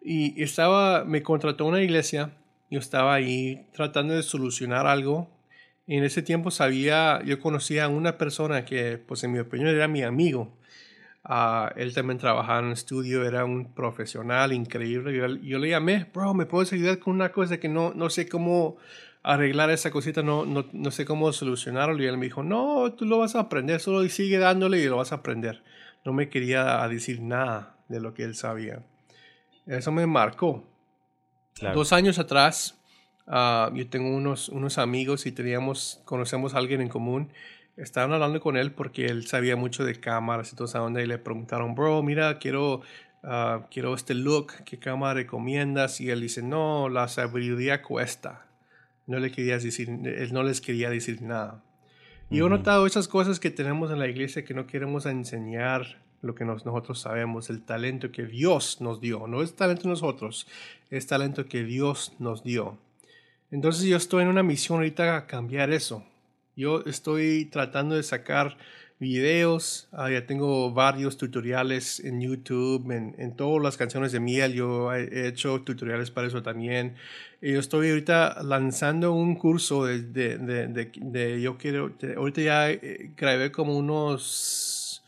Y 0.00 0.40
estaba, 0.42 1.04
me 1.04 1.22
contrató 1.22 1.66
una 1.66 1.82
iglesia. 1.82 2.30
Yo 2.70 2.78
estaba 2.78 3.14
ahí 3.14 3.66
tratando 3.72 4.14
de 4.14 4.22
solucionar 4.22 4.86
algo 4.86 5.28
en 5.86 6.04
ese 6.04 6.22
tiempo 6.22 6.50
sabía, 6.50 7.22
yo 7.24 7.40
conocía 7.40 7.84
a 7.84 7.88
una 7.88 8.16
persona 8.16 8.64
que, 8.64 8.98
pues 8.98 9.24
en 9.24 9.32
mi 9.32 9.40
opinión, 9.40 9.68
era 9.68 9.88
mi 9.88 10.02
amigo. 10.02 10.56
Uh, 11.24 11.68
él 11.76 11.94
también 11.94 12.18
trabajaba 12.18 12.60
en 12.60 12.66
un 12.66 12.72
estudio, 12.72 13.26
era 13.26 13.44
un 13.44 13.74
profesional 13.74 14.52
increíble. 14.52 15.14
Yo, 15.14 15.26
yo, 15.26 15.58
le 15.58 15.68
llamé, 15.70 16.06
bro, 16.12 16.34
¿me 16.34 16.46
puedes 16.46 16.72
ayudar 16.72 16.98
con 16.98 17.14
una 17.14 17.32
cosa 17.32 17.58
que 17.58 17.68
no, 17.68 17.92
no 17.94 18.10
sé 18.10 18.28
cómo 18.28 18.76
arreglar 19.22 19.70
esa 19.70 19.90
cosita, 19.90 20.22
no, 20.22 20.44
no, 20.44 20.66
no 20.72 20.90
sé 20.90 21.04
cómo 21.04 21.32
solucionarlo? 21.32 22.02
Y 22.02 22.06
él 22.06 22.18
me 22.18 22.26
dijo, 22.26 22.42
no, 22.42 22.92
tú 22.92 23.04
lo 23.04 23.18
vas 23.18 23.34
a 23.36 23.40
aprender, 23.40 23.80
solo 23.80 24.06
sigue 24.08 24.38
dándole 24.38 24.80
y 24.80 24.86
lo 24.86 24.96
vas 24.96 25.12
a 25.12 25.16
aprender. 25.16 25.62
No 26.04 26.12
me 26.12 26.28
quería 26.28 26.86
decir 26.88 27.20
nada 27.20 27.76
de 27.88 28.00
lo 28.00 28.14
que 28.14 28.24
él 28.24 28.34
sabía. 28.34 28.82
Eso 29.66 29.92
me 29.92 30.06
marcó. 30.06 30.64
Dos 31.74 31.92
años 31.92 32.18
atrás, 32.18 32.82
Ah, 33.26 33.70
yo 33.74 33.88
tengo 33.88 34.14
unos, 34.14 34.48
unos 34.48 34.78
amigos 34.78 35.26
y 35.26 35.32
teníamos, 35.32 36.00
conocemos 36.04 36.54
a 36.54 36.58
alguien 36.58 36.80
en 36.80 36.88
común. 36.88 37.32
Estaban 37.76 38.12
hablando 38.12 38.40
con 38.40 38.56
él 38.56 38.72
porque 38.72 39.06
él 39.06 39.26
sabía 39.26 39.56
mucho 39.56 39.84
de 39.84 39.98
cámaras 39.98 40.52
y 40.52 40.56
toda 40.56 40.68
esa 40.68 40.82
onda 40.82 41.02
y 41.02 41.06
le 41.06 41.18
preguntaron, 41.18 41.74
bro, 41.74 42.02
mira, 42.02 42.38
quiero, 42.38 42.82
uh, 43.22 43.62
quiero 43.70 43.94
este 43.94 44.14
look, 44.14 44.52
¿qué 44.64 44.78
cámara 44.78 45.14
recomiendas? 45.14 46.00
Y 46.00 46.10
él 46.10 46.20
dice, 46.20 46.42
no, 46.42 46.88
la 46.88 47.08
sabiduría 47.08 47.82
cuesta. 47.82 48.46
No 49.06 49.18
le 49.18 49.30
quería 49.30 49.58
decir, 49.58 49.88
él 49.90 50.32
no 50.32 50.42
les 50.42 50.60
quería 50.60 50.90
decir 50.90 51.22
nada. 51.22 51.62
Y 52.30 52.38
yo 52.38 52.46
he 52.46 52.50
notado 52.50 52.86
esas 52.86 53.08
cosas 53.08 53.38
que 53.40 53.50
tenemos 53.50 53.90
en 53.90 53.98
la 53.98 54.08
iglesia 54.08 54.44
que 54.44 54.54
no 54.54 54.66
queremos 54.66 55.06
enseñar 55.06 56.02
lo 56.22 56.34
que 56.34 56.44
nosotros 56.44 57.00
sabemos, 57.00 57.50
el 57.50 57.62
talento 57.62 58.10
que 58.12 58.24
Dios 58.24 58.80
nos 58.80 59.00
dio. 59.00 59.26
No 59.26 59.42
es 59.42 59.54
talento 59.54 59.82
de 59.82 59.90
nosotros, 59.90 60.46
es 60.88 61.06
talento 61.06 61.46
que 61.46 61.64
Dios 61.64 62.14
nos 62.18 62.42
dio. 62.44 62.78
Entonces 63.50 63.84
yo 63.84 63.96
estoy 63.96 64.22
en 64.22 64.28
una 64.28 64.42
misión 64.42 64.78
ahorita 64.78 65.16
a 65.16 65.26
cambiar 65.26 65.70
eso. 65.70 66.06
Yo 66.56 66.82
estoy 66.86 67.46
tratando 67.46 67.96
de 67.96 68.02
sacar 68.02 68.56
videos, 69.02 69.88
ah, 69.90 70.10
ya 70.10 70.24
tengo 70.26 70.72
varios 70.72 71.16
tutoriales 71.16 71.98
en 72.00 72.20
YouTube, 72.20 72.90
en, 72.92 73.16
en, 73.18 73.34
todas 73.36 73.60
las 73.60 73.76
canciones 73.76 74.12
de 74.12 74.20
miel, 74.20 74.54
yo 74.54 74.94
he 74.94 75.26
hecho 75.26 75.60
tutoriales 75.62 76.12
para 76.12 76.28
eso 76.28 76.40
también. 76.42 76.94
Y 77.42 77.52
yo 77.52 77.58
estoy 77.58 77.90
ahorita 77.90 78.42
lanzando 78.44 79.12
un 79.12 79.34
curso 79.34 79.84
de, 79.84 80.02
de, 80.02 80.38
de, 80.38 80.92
de 80.94 81.40
yo 81.42 81.58
quiero, 81.58 81.92
ahorita 82.16 82.40
ya 82.40 82.70
eh, 82.70 83.10
grabé 83.16 83.50
como 83.50 83.76
unos 83.76 85.02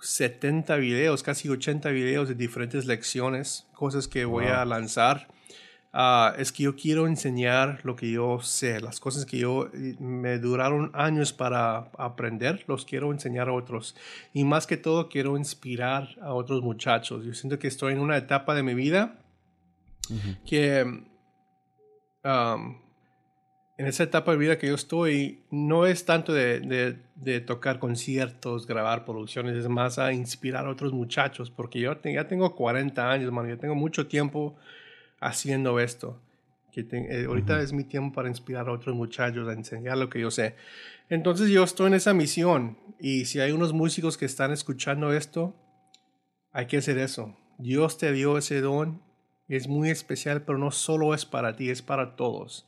70 0.00 0.76
videos, 0.76 1.22
casi 1.22 1.50
80 1.50 1.90
videos 1.90 2.26
de 2.26 2.34
diferentes 2.34 2.86
lecciones, 2.86 3.66
cosas 3.74 4.08
que 4.08 4.24
voy 4.24 4.46
a 4.46 4.64
lanzar 4.64 5.28
Ah, 5.92 6.34
es 6.38 6.52
que 6.52 6.62
yo 6.62 6.76
quiero 6.76 7.08
enseñar 7.08 7.80
lo 7.82 7.96
que 7.96 8.10
yo 8.12 8.40
sé, 8.40 8.80
las 8.80 9.00
cosas 9.00 9.26
que 9.26 9.38
yo 9.38 9.70
me 9.98 10.38
duraron 10.38 10.92
años 10.94 11.32
para 11.32 11.90
aprender, 11.98 12.64
los 12.68 12.84
quiero 12.84 13.10
enseñar 13.12 13.48
a 13.48 13.52
otros. 13.52 13.96
Y 14.32 14.44
más 14.44 14.68
que 14.68 14.76
todo, 14.76 15.08
quiero 15.08 15.36
inspirar 15.36 16.16
a 16.22 16.32
otros 16.32 16.62
muchachos. 16.62 17.24
Yo 17.24 17.34
siento 17.34 17.58
que 17.58 17.66
estoy 17.66 17.94
en 17.94 18.00
una 18.00 18.16
etapa 18.16 18.54
de 18.54 18.62
mi 18.62 18.74
vida 18.74 19.18
que 20.46 20.80
en 23.80 23.86
esa 23.86 24.02
etapa 24.02 24.32
de 24.32 24.36
vida 24.36 24.58
que 24.58 24.66
yo 24.66 24.74
estoy, 24.74 25.42
no 25.50 25.86
es 25.86 26.04
tanto 26.04 26.34
de, 26.34 26.98
de, 27.14 27.40
tocar 27.40 27.78
conciertos, 27.78 28.66
grabar 28.66 29.06
producciones, 29.06 29.56
es 29.56 29.68
más 29.68 29.98
a 29.98 30.12
inspirar 30.12 30.66
a 30.66 30.70
otros 30.70 30.92
muchachos, 30.92 31.50
porque 31.50 31.80
yo 31.80 31.98
ya 32.02 32.28
tengo 32.28 32.54
40 32.54 33.10
años, 33.10 33.32
mano, 33.32 33.48
yo 33.48 33.58
tengo 33.58 33.74
mucho 33.74 34.06
tiempo 34.06 34.54
haciendo 35.20 35.78
esto. 35.78 36.20
Que 36.72 36.86
eh, 36.90 37.24
ahorita 37.26 37.60
es 37.60 37.72
mi 37.72 37.84
tiempo 37.84 38.14
para 38.14 38.28
inspirar 38.28 38.68
a 38.68 38.72
otros 38.72 38.94
muchachos, 38.94 39.48
a 39.48 39.52
enseñar 39.52 39.98
lo 39.98 40.08
que 40.08 40.20
yo 40.20 40.30
sé. 40.30 40.54
Entonces 41.08 41.50
yo 41.50 41.64
estoy 41.64 41.88
en 41.88 41.94
esa 41.94 42.14
misión 42.14 42.78
y 42.98 43.24
si 43.26 43.40
hay 43.40 43.52
unos 43.52 43.72
músicos 43.72 44.16
que 44.16 44.24
están 44.24 44.52
escuchando 44.52 45.12
esto, 45.12 45.54
hay 46.52 46.66
que 46.66 46.78
hacer 46.78 46.98
eso. 46.98 47.36
Dios 47.58 47.98
te 47.98 48.12
dio 48.12 48.38
ese 48.38 48.60
don, 48.60 49.02
es 49.48 49.68
muy 49.68 49.90
especial, 49.90 50.42
pero 50.42 50.58
no 50.58 50.70
solo 50.70 51.12
es 51.14 51.26
para 51.26 51.56
ti, 51.56 51.70
es 51.70 51.82
para 51.82 52.14
todos. 52.14 52.66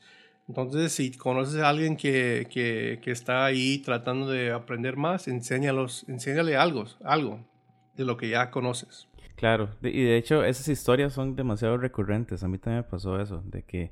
Entonces, 0.49 0.93
si 0.93 1.17
conoces 1.17 1.61
a 1.61 1.69
alguien 1.69 1.97
que, 1.97 2.49
que, 2.51 2.99
que 3.03 3.12
está 3.12 3.45
ahí 3.45 3.79
tratando 3.79 4.29
de 4.29 4.51
aprender 4.51 4.97
más, 4.97 5.29
enséñalos, 5.29 6.05
enséñale 6.09 6.57
algo, 6.57 6.85
algo 7.05 7.52
de 7.97 8.05
lo 8.05 8.17
que 8.17 8.29
ya 8.29 8.51
conoces. 8.51 9.09
Claro, 9.37 9.71
y 9.83 10.03
de 10.05 10.17
hecho 10.17 10.45
esas 10.45 10.69
historias 10.69 11.13
son 11.13 11.35
demasiado 11.37 11.77
recurrentes. 11.77 12.43
A 12.45 12.49
mí 12.49 12.59
también 12.59 12.85
me 12.85 12.91
pasó 12.91 13.21
eso, 13.21 13.43
de 13.45 13.63
que 13.65 13.91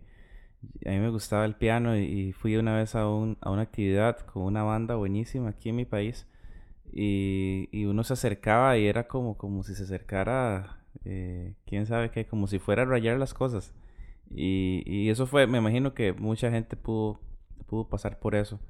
a 0.87 0.91
mí 0.91 0.99
me 0.99 1.09
gustaba 1.09 1.45
el 1.45 1.55
piano 1.55 1.97
y, 1.97 2.33
fui 2.33 2.57
una 2.57 2.77
vez 2.77 2.95
a, 2.95 3.09
un, 3.09 3.39
a 3.41 3.51
una 3.51 3.63
actividad 3.63 4.19
con 4.21 4.43
una 4.45 4.63
banda 4.63 4.95
buenísima 4.95 5.51
aquí 5.51 5.71
en 5.71 5.77
mi 5.77 5.85
país 5.87 6.27
y, 6.93 7.69
y 7.73 7.85
uno 7.87 8.05
se 8.05 8.15
acercaba 8.15 8.77
y 8.77 8.87
era 8.87 9.07
como, 9.07 9.37
como 9.37 9.63
si 9.63 9.75
se 9.75 9.85
acercara, 9.85 10.81
eh, 11.05 11.55
quién 11.67 11.87
sabe 11.87 12.11
qué, 12.11 12.27
como 12.27 12.47
si 12.47 12.59
fuera 12.59 12.83
a 12.83 12.87
rayar 12.87 13.19
las 13.19 13.35
cosas. 13.35 13.75
Y, 14.31 14.83
y 14.87 15.11
eso 15.11 15.27
fue, 15.27 15.47
me 15.47 15.59
imagino 15.59 15.95
que 15.95 16.13
mucha 16.13 16.51
gente 16.51 16.77
pudo, 16.77 17.21
pudo 17.67 17.89
pasar 17.89 18.19
por 18.19 18.35
eso. 18.35 18.61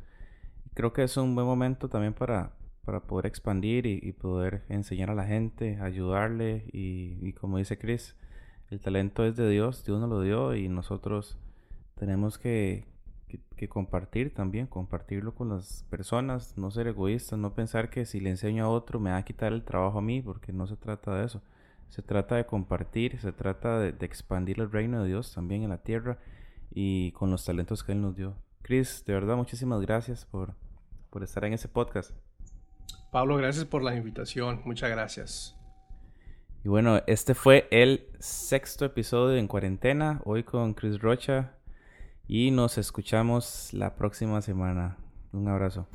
Creo 0.75 0.93
que 0.93 1.03
es 1.03 1.17
un 1.17 1.35
buen 1.35 1.47
momento 1.47 1.89
también 1.89 2.15
para, 2.15 2.53
para 2.85 3.01
poder 3.01 3.27
expandir 3.27 3.87
y, 3.87 4.13
poder 4.13 4.63
enseñar 4.69 5.11
a 5.11 5.15
la 5.15 5.25
gente, 5.25 5.79
ayudarle 5.81 6.65
y, 6.73 7.33
como 7.35 7.59
dice 7.59 7.79
Chris, 7.79 8.17
el 8.71 8.81
talento 8.81 9.25
es 9.25 9.37
de 9.37 9.49
Dios, 9.49 9.85
Dios 9.85 10.01
nos 10.01 10.09
lo 10.09 10.23
dio 10.23 10.55
y 10.55 10.69
nosotros 10.69 11.39
tenemos 11.97 12.39
que, 12.39 12.89
compartir 13.69 14.33
también, 14.33 14.67
compartirlo 14.67 15.35
con 15.35 15.51
las 15.51 15.85
personas, 15.91 16.57
no 16.57 16.71
ser 16.71 16.87
egoístas, 16.87 17.39
no 17.39 17.55
pensar 17.55 17.91
que 17.91 18.07
si 18.07 18.19
le 18.19 18.31
enseño 18.31 18.65
a 18.65 18.69
otro 18.69 18.99
me 18.99 19.11
va 19.11 19.19
a 19.19 19.25
quitar 19.25 19.53
el 19.53 19.65
trabajo 19.65 19.99
a 19.99 20.03
mí, 20.03 20.23
porque 20.23 20.53
no 20.53 20.67
se 20.67 20.77
trata 20.77 21.15
de 21.15 21.27
eso. 21.27 21.43
Se 21.91 22.03
trata 22.03 22.37
de 22.37 22.47
compartir, 22.47 23.19
se 23.21 23.33
trata 23.33 23.79
de, 23.79 23.93
de 23.93 24.07
expandir 24.07 24.61
el 24.61 24.71
reino 24.71 25.03
de 25.03 25.09
Dios 25.09 25.35
también 25.35 25.63
en 25.63 25.71
la 25.71 25.83
tierra 25.83 26.19
y 26.71 27.13
con 27.13 27.31
los 27.31 27.45
talentos 27.45 27.85
que 27.85 27.93
Él 27.93 28.01
nos 28.01 28.17
dio. 28.17 28.35
Chris, 28.63 29.05
de 29.07 29.13
verdad, 29.13 29.37
muchísimas 29.37 29.81
gracias 29.81 30.25
por, 30.25 30.55
por 31.11 31.23
estar 31.23 31.45
en 31.45 31.53
ese 31.53 31.69
podcast. 31.69 32.13
Pablo, 33.11 33.37
gracias 33.37 33.65
por 33.65 33.83
la 33.83 33.95
invitación. 33.95 34.63
Muchas 34.65 34.91
gracias. 34.91 35.57
Y 36.65 36.69
bueno, 36.69 37.03
este 37.07 37.35
fue 37.35 37.67
el 37.71 38.07
sexto 38.19 38.85
episodio 38.85 39.37
en 39.37 39.49
cuarentena, 39.49 40.21
hoy 40.25 40.45
con 40.45 40.75
Chris 40.75 41.01
Rocha. 41.01 41.55
Y 42.29 42.53
nos 42.53 42.79
escuchamos 42.79 43.73
la 43.73 43.97
próxima 43.97 44.41
semana. 44.41 44.97
Un 45.33 45.49
abrazo. 45.49 45.89